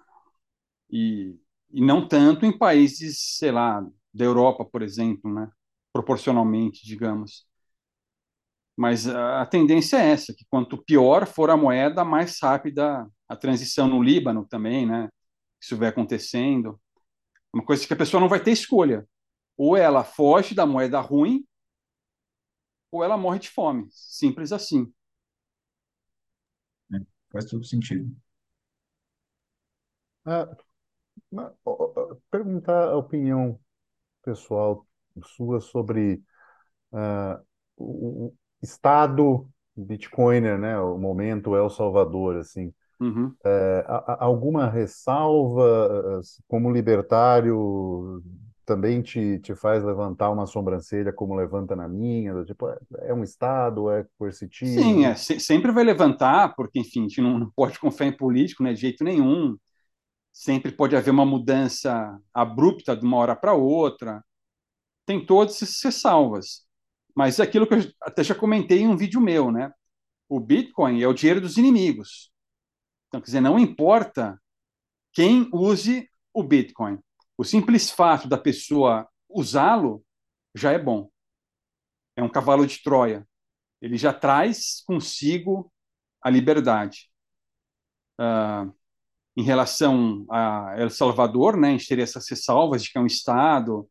[0.89, 1.39] e,
[1.71, 5.49] e não tanto em países, sei lá, da Europa, por exemplo, né?
[5.95, 7.47] Proporcionalmente, digamos.
[8.77, 13.87] Mas a, tendência é essa, que quanto pior for a moeda, mais rápida a transição
[13.87, 15.09] no Líbano também, né?
[15.61, 16.79] Isso vai acontecendo.
[17.53, 19.07] Uma coisa que a pessoa não vai ter escolha.
[19.57, 21.45] Ou ela foge da moeda ruim,
[22.91, 23.87] ou ela morre de fome.
[23.91, 24.91] Simples assim.
[26.89, 27.05] né?
[27.31, 28.09] Faz todo sentido.
[30.25, 30.47] Ah,
[31.31, 33.59] ma- ó, ó, perguntar a opinião
[34.23, 34.87] pessoal
[35.23, 36.21] sua sobre
[36.93, 37.41] ah,
[37.77, 40.79] o, estado Bitcoiner, né?
[40.79, 42.73] O momento El Salvador, assim.
[42.99, 43.37] Uhum.
[43.45, 43.85] É,
[44.19, 48.23] alguma ressalva, eh, como libertário,
[48.65, 52.43] também te, te faz levantar uma sobrancelha como levanta na minha?
[52.45, 52.77] Tipo, é,
[53.09, 54.05] é um estado, é
[54.63, 55.15] Sim, é, coercitivo?
[55.15, 58.73] se- sempre vai levantar, porque, enfim, a gente não, não pode confiar em político, né,
[58.73, 59.55] de jeito nenhum.
[60.33, 64.23] Sempre pode haver uma mudança abrupta de uma hora para outra.
[65.05, 66.65] Tem todas essas ressalvas.
[67.15, 69.71] Mas é aquilo que eu até já comentei em um vídeo meu, né?
[70.27, 72.31] O Bitcoin é o dinheiro dos inimigos.
[73.07, 74.39] Então, quer dizer, não importa
[75.13, 76.99] quem use o Bitcoin.
[77.37, 80.03] O simples fato da pessoa usá-lo
[80.53, 81.09] já é bom.
[82.15, 83.27] É um cavalo de Troia.
[83.81, 85.71] Ele já traz consigo
[86.21, 87.09] a liberdade.
[88.19, 88.73] Uh,
[89.37, 93.05] em relação a El Salvador, né, a gente teria essas ressalvas de que é um
[93.05, 93.89] Estado,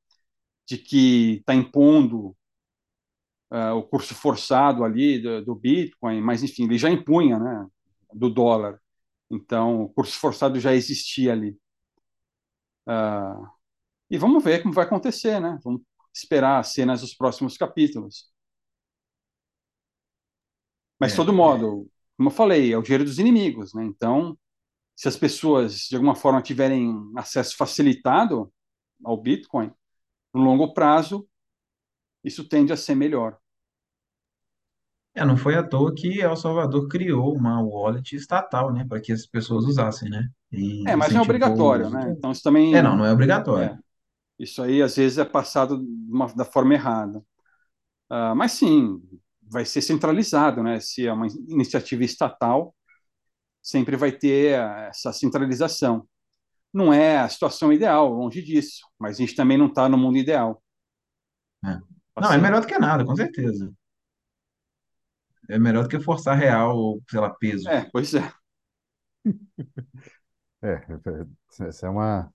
[0.67, 2.37] de que está impondo
[3.51, 7.67] uh, o curso forçado ali do, do, Bitcoin, mas enfim, ele já impunha, né,
[8.13, 8.81] do dólar.
[9.31, 11.57] Então, o curso forçado já existia ali.
[12.87, 13.47] Uh,
[14.11, 15.59] e vamos ver como vai acontecer, né?
[15.65, 18.31] Vamos esperar as cenas dos próximos capítulos.
[21.01, 23.85] Mas, de É, todo modo, como eu falei, é o dinheiro dos inimigos, né?
[23.85, 24.39] Então,
[24.95, 28.53] se as pessoas, de alguma forma, tiverem acesso facilitado
[29.03, 29.73] ao Bitcoin,
[30.35, 31.29] no longo prazo,
[32.25, 33.39] isso tende a ser melhor.
[35.15, 39.13] é, não foi à toa que El Salvador criou uma wallet estatal, né, para que
[39.13, 40.29] as pessoas usassem, né,
[40.87, 41.91] É, e mas não é incentivou o obrigatório, uso.
[41.91, 42.11] né?
[42.11, 43.71] Então, isso É, não, também, não é obrigatório.
[43.71, 43.79] é,
[44.39, 47.25] isso aí, às vezes, é passado de uma- da forma errada.
[48.11, 49.01] Ah, mas, sim,
[49.43, 50.81] vai ser centralizado, né?
[50.81, 52.75] Se é uma iniciativa estatal,
[53.63, 56.09] sempre vai ter ah, essa centralização.
[56.75, 60.19] Não é a situação ideal, longe disso, mas a gente também não está no mundo
[60.19, 60.63] ideal.
[61.65, 61.81] É.
[62.21, 63.73] Não, é melhor do que nada, com certeza.
[65.49, 67.69] É melhor do que forçar real ou, sei lá, peso.
[67.69, 68.33] é, pois é.
[70.63, 70.73] É,
[71.63, 72.33] é, essa é uma.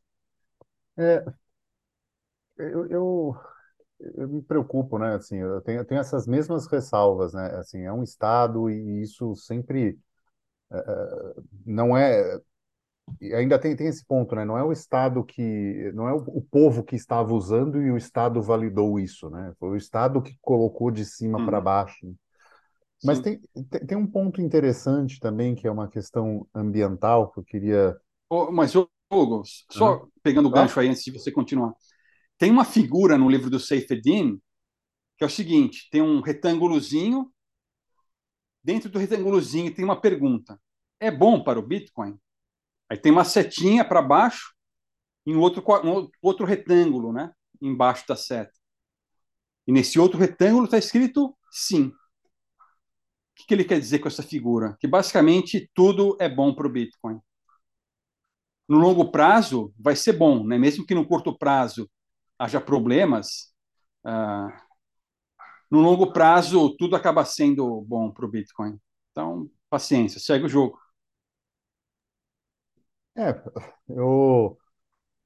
[0.97, 1.23] É,
[2.57, 3.37] eu, eu,
[4.17, 5.15] eu me preocupo, né?
[5.15, 7.47] Assim, eu tenho, eu tenho essas mesmas ressalvas, né?
[7.57, 9.99] Assim, é um Estado e isso sempre
[11.65, 12.39] não é.
[13.19, 14.45] E Ainda tem, tem esse ponto, né?
[14.45, 15.91] Não é o Estado que.
[15.93, 19.53] Não é o, o povo que estava usando e o Estado validou isso, né?
[19.59, 22.15] Foi o Estado que colocou de cima para Uhum, baixo.
[23.03, 23.23] Mas sim.
[23.23, 23.41] tem,
[23.87, 27.97] tem, um ponto interessante também, que é uma questão ambiental, que eu queria.
[28.29, 31.73] Ô, Mas, Hugo, só pegando o gancho aí antes de você continuar.
[32.37, 34.39] Tem uma figura no livro do Seyfedin
[35.19, 37.31] que é o seguinte: tem um retângulozinho,
[38.63, 40.59] dentro do retângulozinho tem uma pergunta.
[40.99, 42.17] É bom para o Bitcoin?
[42.89, 44.53] Aí tem uma setinha para baixo
[45.25, 47.31] em outro, um outro retângulo, né?
[47.61, 48.53] Embaixo da seta.
[49.67, 51.87] E nesse outro retângulo está escrito sim.
[51.87, 51.93] O
[53.35, 54.75] que que ele quer dizer com essa figura?
[54.79, 57.19] Que basicamente tudo é bom para o Bitcoin.
[58.67, 60.57] No longo prazo vai ser bom, né?
[60.57, 61.89] Mesmo que no curto prazo
[62.37, 63.53] haja problemas,
[64.03, 64.47] ah,
[65.69, 68.79] no longo prazo tudo acaba sendo bom para o Bitcoin.
[69.11, 70.79] Então, paciência, segue o jogo.
[73.15, 73.31] É,
[73.89, 74.57] eu.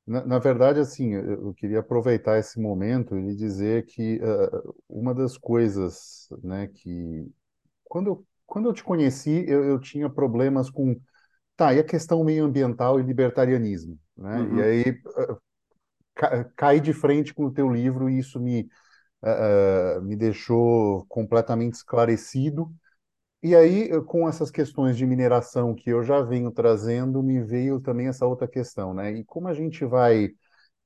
[0.08, 5.14] Na, na verdade, assim, eu, eu queria aproveitar esse momento e dizer que eh, uma
[5.16, 7.28] das coisas, né, que
[7.86, 11.00] quando eu, quando eu te conheci, eu, eu tinha problemas com,
[11.58, 14.48] tá, e a questão meioambiental e libertarianismo, né?
[14.50, 15.02] E Uhum, aí
[16.16, 18.68] ca, caí de frente com o teu livro e isso me,
[19.24, 22.74] eh, me deixou completamente esclarecido.
[23.44, 27.82] E aí, eh, com essas questões de mineração que eu já venho trazendo, me veio
[27.82, 29.12] também essa outra questão, né?
[29.12, 30.30] E como a gente vai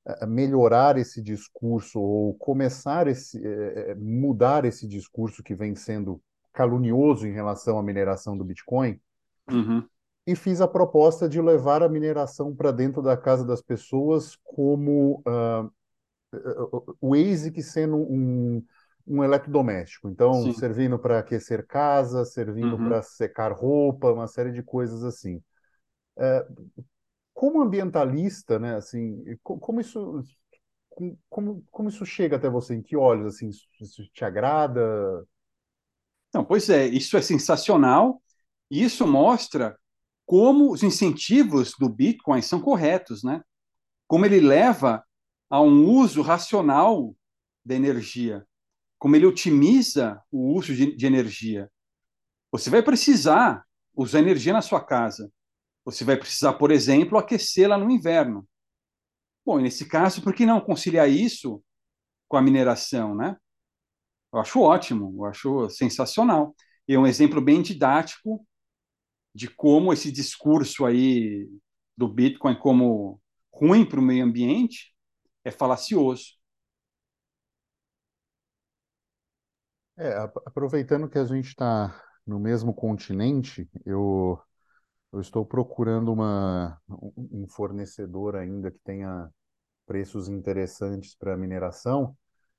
[0.08, 6.20] eh, melhorar esse discurso ou começar esse eh, eh, mudar esse discurso que vem sendo
[6.52, 9.00] calunioso em relação à mineração do Bitcoin
[9.52, 9.88] uhum,
[10.26, 15.22] e fiz a proposta de levar a mineração para dentro da casa das pessoas como
[15.28, 15.70] ah,
[17.00, 18.64] o ASIC sendo um,
[19.08, 20.10] um eletrodoméstico.
[20.10, 22.90] Então, sim, servindo para aquecer casa, servindo uhum.
[22.90, 25.42] para secar roupa, uma série de coisas assim.
[27.34, 30.22] Como ambientalista, né, assim, co- como isso
[30.90, 32.76] com- como, como isso chega até você?
[32.76, 34.82] Em que olhos, assim, isso, te agrada?
[36.30, 38.22] Então, pois é, isso é sensacional.
[38.70, 39.78] E isso mostra
[40.26, 43.42] como os incentivos do Bitcoin são corretos, né?
[44.08, 45.04] Como ele leva
[45.50, 47.16] a um uso racional
[47.66, 48.47] da energia,
[48.98, 51.70] como ele otimiza o uso de, de energia.
[52.52, 53.64] Você vai precisar
[53.96, 55.32] usar energia na sua casa.
[55.86, 58.48] Você vai precisar, por exemplo, aquecê-la no inverno.
[59.46, 61.64] Bom, nesse caso, por que não conciliar isso
[62.28, 63.38] com a mineração, né?
[64.34, 66.56] Eu acho ótimo, eu acho sensacional.
[66.88, 68.46] E é um exemplo bem didático
[69.34, 71.48] de como esse discurso aí
[71.96, 73.22] do Bitcoin como
[73.54, 74.94] ruim para o meio ambiente
[75.44, 76.38] é falacioso.
[79.98, 84.40] É, aproveitando que a gente está no mesmo continente, eu,
[85.12, 89.30] eu estou procurando uma, um fornecedor ainda que tenha
[89.88, 92.16] preços interessantes para mineração.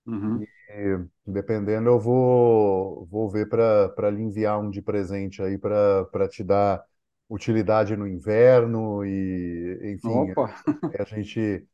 [0.06, 0.42] Uhum.
[0.70, 6.28] E, dependendo, eu vou, vou ver para lhe enviar um de presente aí para para
[6.28, 6.82] te dar
[7.28, 10.54] utilidade no inverno e, enfim, Opa,
[10.98, 11.66] a gente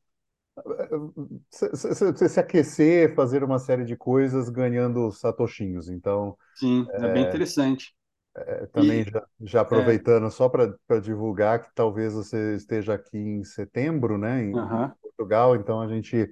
[1.50, 5.88] se, se- aquecer, fazer uma série de coisas ganhando satoshinhos.
[5.88, 7.94] Então, sim, é bem interessante.
[8.36, 13.16] é, também E já, já é, aproveitando só para divulgar que talvez você esteja aqui
[13.18, 16.28] em setembro, né, em, em aham, Portugal, então a gente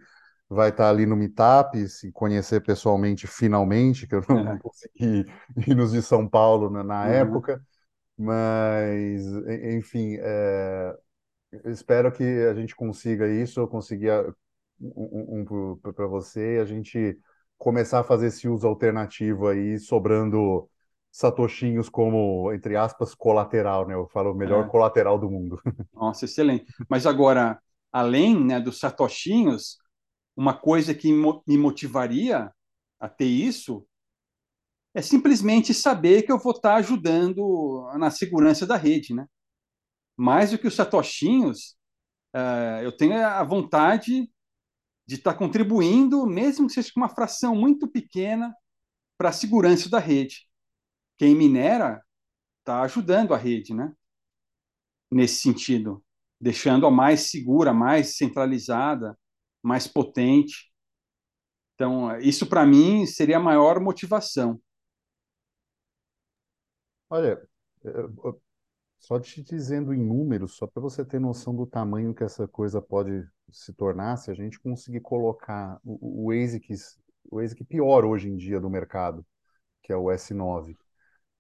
[0.49, 5.25] vai estar ali no Meetup, se conhecer pessoalmente finalmente, que eu não, é, consegui
[5.67, 7.63] ir nos de São Paulo na, na aham, época,
[8.19, 9.23] mas,
[9.79, 10.97] enfim, é,
[11.67, 14.35] espero que a gente consiga isso, eu consiga
[14.81, 17.19] um, um, um para você, a gente
[17.59, 20.69] começar a fazer esse uso alternativo aí, sobrando
[21.13, 23.95] satoshinhos como, entre aspas, colateral, né?
[23.95, 24.69] Eu falo o melhor é.
[24.69, 25.61] colateral do mundo.
[25.93, 26.73] Nossa, excelente.
[26.89, 27.61] Mas agora,
[27.93, 29.79] além né, dos satoshinhos,
[30.35, 32.51] uma coisa que me motivaria
[32.99, 33.87] a ter isso
[34.95, 39.27] é simplesmente saber que eu vou estar ajudando na segurança da rede, né?
[40.17, 41.77] Mais do que os satoshinhos,
[42.35, 44.31] uh, eu tenho a vontade
[45.07, 48.55] de estar contribuindo, mesmo que seja com uma fração muito pequena,
[49.19, 50.49] para a segurança da rede.
[51.19, 52.03] Quem minera
[52.61, 53.95] está ajudando a rede, né?
[55.11, 56.05] Nesse sentido,
[56.41, 59.19] deixando-a mais segura, mais centralizada,
[59.63, 60.73] mais potente.
[61.75, 64.61] Então, isso para mim seria a maior motivação.
[67.09, 67.47] Olha,
[69.03, 72.81] só te dizendo em números, só para você ter noção do tamanho que essa coisa
[72.81, 76.73] pode se tornar, se a gente conseguir colocar o, o ASIC,
[77.29, 79.27] o ASIC pior hoje em dia do mercado,
[79.83, 80.77] que é o S9,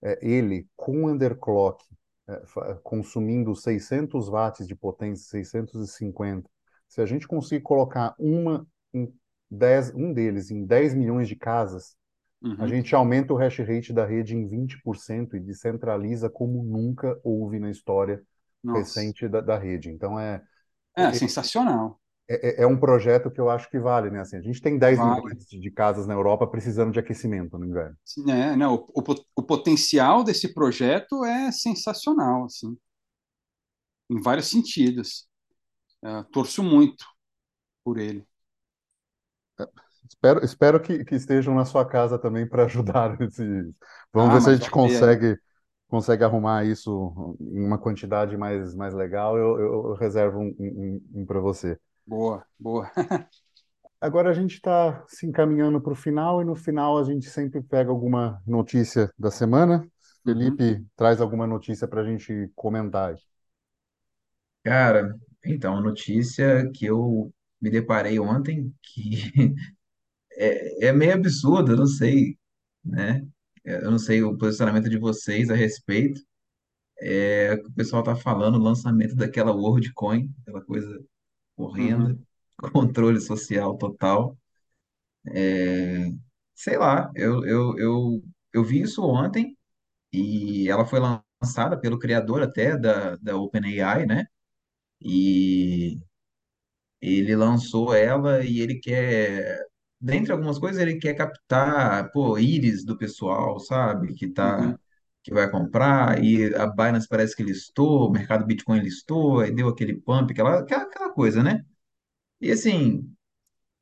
[0.02, 1.84] é, ele com underclock,
[2.28, 2.42] é,
[2.82, 6.50] consumindo 600 watts de potência, 650,
[6.88, 9.14] se a gente conseguir colocar uma em
[9.48, 11.96] 10, um deles em 10 milhões de casas,
[12.42, 12.56] uhum.
[12.58, 17.58] a gente aumenta o hash rate da rede em 20% e descentraliza como nunca houve
[17.58, 18.22] na história
[18.62, 18.78] Nossa.
[18.78, 19.90] recente da, da, rede.
[19.90, 20.42] Então é.
[20.96, 22.00] É, é sensacional.
[22.28, 24.20] É, é, um projeto que eu acho que vale, né?
[24.20, 25.22] Assim, a gente tem 10 vale.
[25.22, 27.96] milhões de casas na Europa precisando de aquecimento no inverno.
[28.28, 32.76] É, não, o, o, o potencial desse projeto é sensacional, assim,
[34.10, 35.26] em vários sentidos.
[36.04, 37.04] Uh, torço muito
[37.84, 38.26] por ele.
[40.08, 43.16] Espero, espero que, que estejam na sua casa também para ajudar.
[44.12, 45.38] Vamos ah, ver se a gente consegue,
[45.88, 49.36] consegue arrumar isso em uma quantidade mais, mais legal.
[49.36, 51.78] Eu, eu reservo um, um, um para você.
[52.06, 52.90] Boa, boa.
[54.00, 57.62] Agora a gente está se encaminhando para o final e no final a gente sempre
[57.62, 59.78] pega alguma notícia da semana.
[59.78, 59.90] Uhum.
[60.24, 60.86] Felipe, uhum.
[60.96, 63.14] traz alguma notícia para a gente comentar.
[64.64, 69.54] Cara, então, a notícia que eu me deparei ontem, que
[70.42, 72.38] é, é meio absurda, eu não sei,
[72.84, 73.26] né?
[73.64, 76.20] Eu não sei o posicionamento de vocês a respeito.
[77.00, 81.00] É, o pessoal tá falando o lançamento daquela WorldCoin, aquela coisa
[81.56, 82.24] horrenda, Uhum.
[82.72, 84.36] controle social total.
[85.34, 86.10] É,
[86.54, 89.56] sei lá, eu, eu, eu, eu vi isso ontem
[90.12, 94.26] e ela foi lançada pelo criador até da, da OpenAI, né?
[95.02, 95.98] E
[97.00, 99.58] ele lançou ela e ele quer,
[100.02, 104.14] dentre algumas coisas, ele quer captar, pô, íris do pessoal, sabe?
[104.14, 104.78] Que tá, Uhum.
[105.22, 109.68] que vai comprar, e a Binance parece que listou, o mercado Bitcoin listou, aí deu
[109.68, 111.64] aquele pump, aquela, aquela, aquela coisa, né?
[112.40, 113.10] E assim,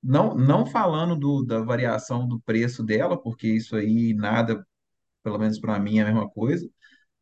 [0.03, 4.67] não, não falando do, da variação do preço dela, porque isso aí nada,
[5.25, 6.69] pelo menos para mim, é a mesma coisa,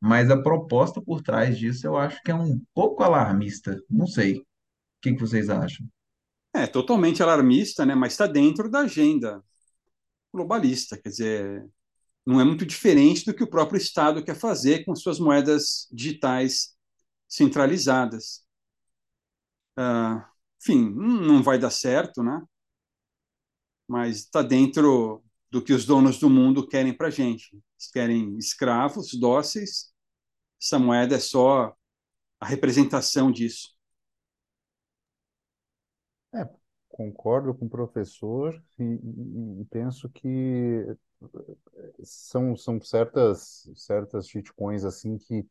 [0.00, 3.80] mas a proposta por trás disso eu acho que é um pouco alarmista.
[3.90, 4.38] Não sei.
[4.40, 4.46] O
[5.02, 5.86] que que vocês acham?
[6.54, 7.94] É totalmente alarmista, né?
[7.94, 9.42] Mas está dentro da agenda
[10.32, 10.98] globalista.
[10.98, 11.70] Quer dizer,
[12.26, 16.76] não é muito diferente do que o próprio Estado quer fazer com suas moedas digitais
[17.28, 18.44] centralizadas.
[19.76, 20.30] Ah,
[20.60, 22.42] enfim, não vai dar certo, né?
[23.86, 27.50] Mas está dentro do que os donos do mundo querem para a gente.
[27.54, 29.92] Eles querem escravos dóceis.
[30.62, 31.74] Essa moeda é só
[32.40, 33.70] a representação disso.
[36.34, 36.48] É,
[36.98, 40.84] concordo com o professor e, e, e penso que
[42.02, 45.46] são, são certas, certas shitcoins assim que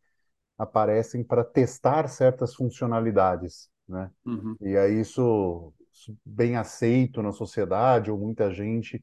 [0.58, 4.12] aparecem para testar certas funcionalidades, né?
[4.26, 4.58] Uhum.
[4.60, 9.02] E aí isso, isso bem aceito na sociedade ou muita gente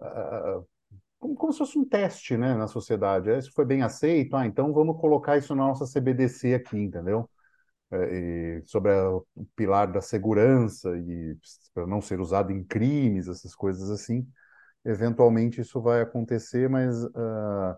[0.00, 0.66] uh,
[1.18, 3.30] como, como se fosse um teste, né, na sociedade.
[3.36, 7.28] Isso foi bem aceito, ah, então vamos colocar isso na nossa CBDC aqui, entendeu?
[7.92, 11.36] É, sobre a, o pilar da segurança e
[11.74, 14.26] para não ser usado em crimes, essas coisas assim.
[14.84, 17.76] Eventualmente isso vai acontecer, mas uh,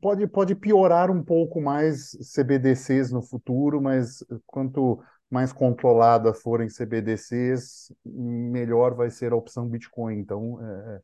[0.00, 7.92] pode, pode piorar um pouco mais CBDCs no futuro, mas quanto mais controlada forem CBDCs,
[8.04, 10.18] melhor vai ser a opção Bitcoin.
[10.18, 10.98] Então, é,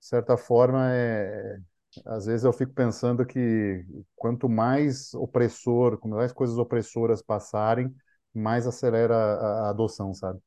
[0.00, 1.58] de certa forma, é,
[2.06, 3.84] às vezes eu fico pensando que
[4.16, 7.94] quanto mais opressor, quanto mais coisas opressoras passarem,
[8.34, 10.40] mais acelera a, adoção, sabe?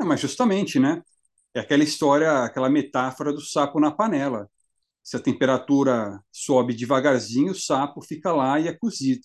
[0.00, 1.02] É, mas justamente, né?
[1.54, 4.50] É aquela história, aquela metáfora do sapo na panela.
[5.02, 9.22] Se a temperatura sobe devagarzinho, o sapo fica lá e é cozido.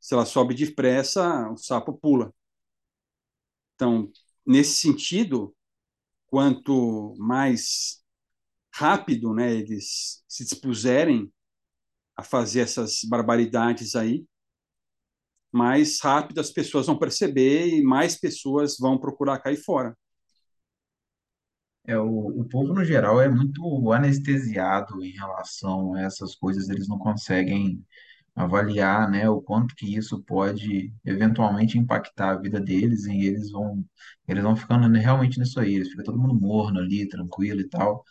[0.00, 2.32] Se ela sobe depressa, o sapo pula.
[3.74, 4.10] Então,
[4.46, 5.54] nesse sentido,
[6.26, 8.02] quanto mais
[8.78, 11.32] rápido né, eles se dispuserem
[12.16, 14.24] a fazer essas barbaridades aí,
[15.52, 19.96] mais rápido as pessoas vão perceber e mais pessoas vão procurar cair fora.
[21.86, 26.86] É, o, o povo, no geral, é muito anestesiado em relação a essas coisas, eles
[26.86, 27.82] não conseguem
[28.36, 33.84] avaliar, né, o quanto que isso pode eventualmente impactar a vida deles e eles vão
[34.28, 38.04] eles vão ficando realmente nisso aí, eles fica todo mundo morno ali, tranquilo e tal,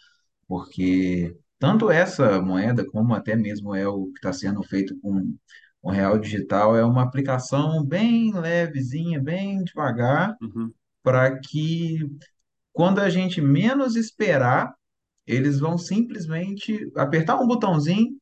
[0.47, 5.35] porque tanto essa moeda como até mesmo é o que está sendo feito com
[5.81, 10.71] o real digital é uma aplicação bem levezinha, bem devagar, Uhum.
[11.03, 11.99] para que
[12.73, 14.73] quando a gente menos esperar,
[15.25, 18.17] eles vão simplesmente apertar um botãozinho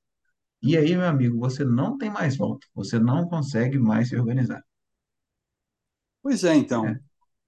[0.61, 2.67] e aí, meu amigo, você não tem mais volta.
[2.75, 4.63] Você não consegue mais se organizar.
[6.21, 6.87] Pois é, então.
[6.87, 6.99] É.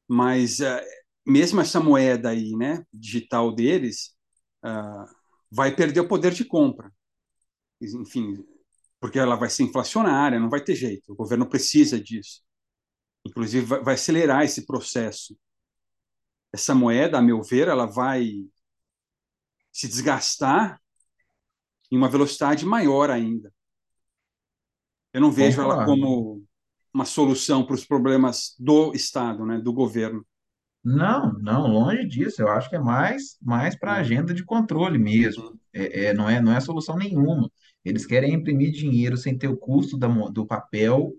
[0.08, 0.84] Mas eh,
[1.26, 4.16] mesmo essa moeda aí, né, digital deles,
[4.64, 5.06] ah,
[5.52, 6.92] vai perder o poder de compra.
[7.82, 8.46] Enfim,
[9.00, 11.12] porque ela vai ser inflacionária, não vai ter jeito.
[11.12, 12.42] O governo precisa disso.
[13.26, 15.38] Inclusive, vai, vai acelerar esse processo.
[16.52, 18.32] Essa moeda, a meu ver, ela vai
[19.72, 20.82] se desgastar
[21.92, 23.54] em uma velocidade maior ainda.
[25.14, 26.44] Eu não vejo ela como
[26.94, 30.26] uma solução para os problemas do Estado, né, do governo.
[30.90, 32.42] Não, não, longe disso.
[32.42, 34.00] Eu acho que é mais, mais para né?
[34.00, 35.44] agenda de controle mesmo.
[35.46, 35.60] Uhum.
[35.74, 37.52] É, é, não é, não é solução nenhuma.
[37.84, 41.14] Eles querem imprimir dinheiro sem ter o custo da, mo- do papel.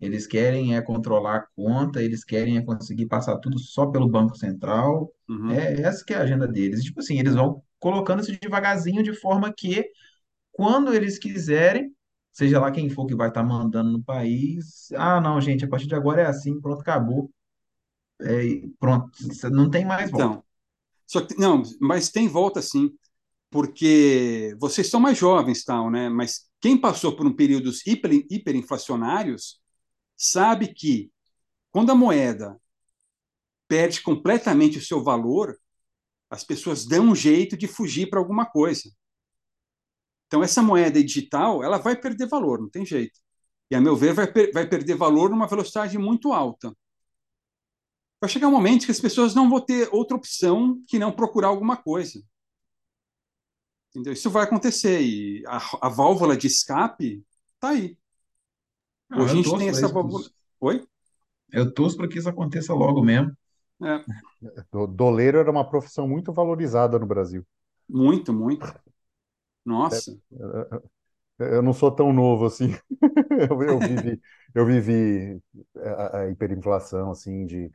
[0.00, 2.02] Eles querem é controlar a conta.
[2.02, 5.12] Eles querem é conseguir passar tudo só pelo Banco Central.
[5.28, 5.52] Uhum.
[5.52, 6.84] É essa que é a agenda deles.
[6.84, 9.84] Tipo assim, eles vão colocando isso devagarzinho de forma que
[10.52, 11.92] quando eles quiserem,
[12.32, 15.86] seja lá quem for que vai estar mandando no país, ah, não, gente, a partir
[15.86, 17.30] de agora é assim, pronto, acabou,
[18.22, 19.10] é, pronto,
[19.50, 20.24] não tem mais volta.
[20.24, 20.44] Então,
[21.06, 22.90] só que, não, mas tem volta sim,
[23.50, 26.08] porque vocês são mais jovens, tal, né?
[26.08, 29.60] Mas quem passou por um períodos hiper, hiperinflacionários
[30.16, 31.10] sabe que
[31.70, 32.60] quando a moeda
[33.68, 35.56] perde completamente o seu valor,
[36.30, 38.90] as pessoas dão um jeito de fugir para alguma coisa.
[40.26, 43.20] Então, essa moeda digital, ela vai perder valor, não tem jeito.
[43.70, 46.72] E, a meu ver, vai, per vai perder valor numa velocidade muito alta.
[48.26, 51.48] Vai chegar um momento que as pessoas não vão ter outra opção que não procurar
[51.48, 52.20] alguma coisa.
[53.90, 54.12] Entendeu?
[54.12, 55.00] Isso vai acontecer.
[55.02, 57.24] E a, a válvula de escape
[57.54, 57.96] está aí.
[59.10, 60.24] Não, Hoje a gente tem essa isso, válvula.
[60.60, 60.86] Oi?
[61.52, 63.32] eu torço para que isso aconteça logo mesmo.
[63.82, 64.04] É,
[64.72, 67.44] Do- Doleiro era uma profissão muito valorizada no Brasil.
[67.88, 68.72] muito, muito.
[69.66, 70.12] Nossa.
[71.38, 72.70] Eu não sou tão novo assim.
[73.50, 74.20] Eu, eu vivi,
[74.54, 75.42] eu vivi
[75.76, 77.70] a, a hiperinflação, assim, de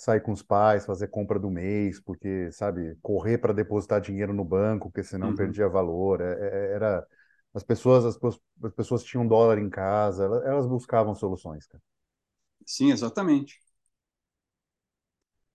[0.00, 4.44] sair com os pais, fazer compra do mês, porque, sabe, correr para depositar dinheiro no
[4.44, 5.34] banco, porque senão Uhum.
[5.34, 6.20] perdia valor.
[6.20, 6.32] É-
[6.70, 7.06] é- Era,
[7.54, 8.18] as pessoas, as,
[8.64, 11.82] as pessoas tinham dólar em casa, elas, elas buscavam soluções, cara.
[12.66, 13.60] Sim, exatamente.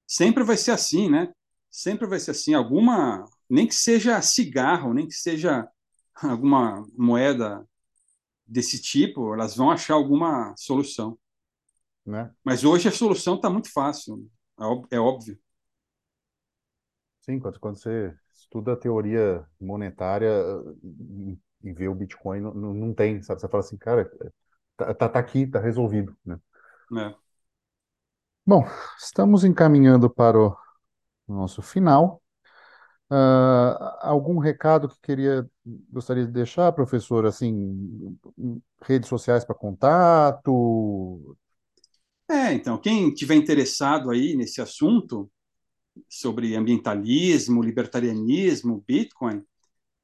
[0.08, 1.32] Sempre vai ser assim, né?
[1.70, 2.54] Sempre vai ser assim.
[2.54, 5.68] Alguma, nem que seja cigarro, nem que seja
[6.16, 7.68] alguma moeda
[8.48, 11.18] desse tipo, elas vão achar alguma solução.
[12.06, 12.34] Né?
[12.44, 14.30] Mas hoje a solução está muito fácil,
[14.60, 15.40] é é óbvio.
[17.22, 20.30] Sim, quando, quando você estuda a teoria monetária
[20.84, 23.42] e, e vê o Bitcoin, não, não tem, sabe?
[23.42, 24.10] Você fala assim, cara,
[24.78, 26.40] tá, tá, tá aqui, tá resolvido, né?
[26.90, 27.16] né?
[28.46, 28.64] Bom,
[29.00, 30.56] estamos encaminhando para o
[31.28, 32.22] nosso final.
[33.10, 35.50] Ah, algum recado que queria,
[35.92, 37.26] gostaria de deixar, professor?
[37.26, 38.18] Assim,
[38.84, 41.38] redes sociais para contato?
[42.30, 45.32] É, então, quem tiver interessado aí nesse assunto
[46.10, 49.44] sobre ambientalismo, libertarianismo, Bitcoin,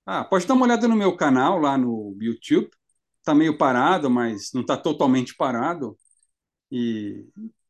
[0.06, 2.70] ah, pode dar uma olhada no meu canal lá no YouTube.
[3.20, 5.98] Está meio parado, mas não está totalmente parado.
[6.72, 7.26] E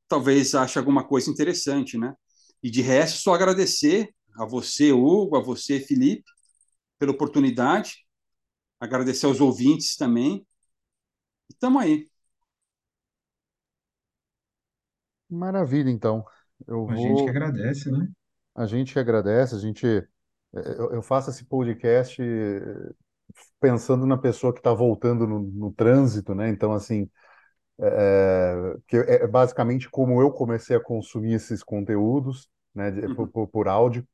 [0.07, 2.15] talvez ache alguma coisa interessante, né?
[2.63, 6.25] E de resto, só agradecer a você, Hugo, a você, Felipe,
[6.99, 8.05] pela oportunidade.
[8.79, 10.45] Agradecer aos ouvintes também.
[11.49, 12.10] Estamos aí.
[15.31, 16.23] Maravilha, então.
[16.67, 18.07] Eu A gente que vou, agradece, né?
[18.55, 20.05] a gente que agradece, a gente, eh,
[20.53, 22.91] eu, eu faço esse podcast eh,
[23.59, 26.49] pensando na pessoa que está voltando no, no trânsito, né?
[26.49, 27.09] Então, assim,
[27.81, 33.29] é, que é basicamente como eu comecei a consumir esses conteúdos, né, de- por, Uhum.
[33.29, 34.07] por, por áudio.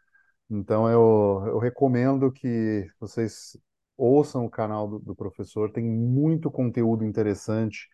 [0.49, 3.57] Então, eu, eu recomendo que vocês
[3.97, 7.89] ouçam o canal do, do professor, tem muito conteúdo interessante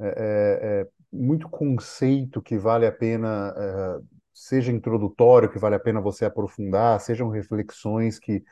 [0.00, 4.00] é, é, é muito conceito que vale a pena, é,
[4.34, 8.44] seja introdutório, que vale a pena você aprofundar, sejam reflexões que,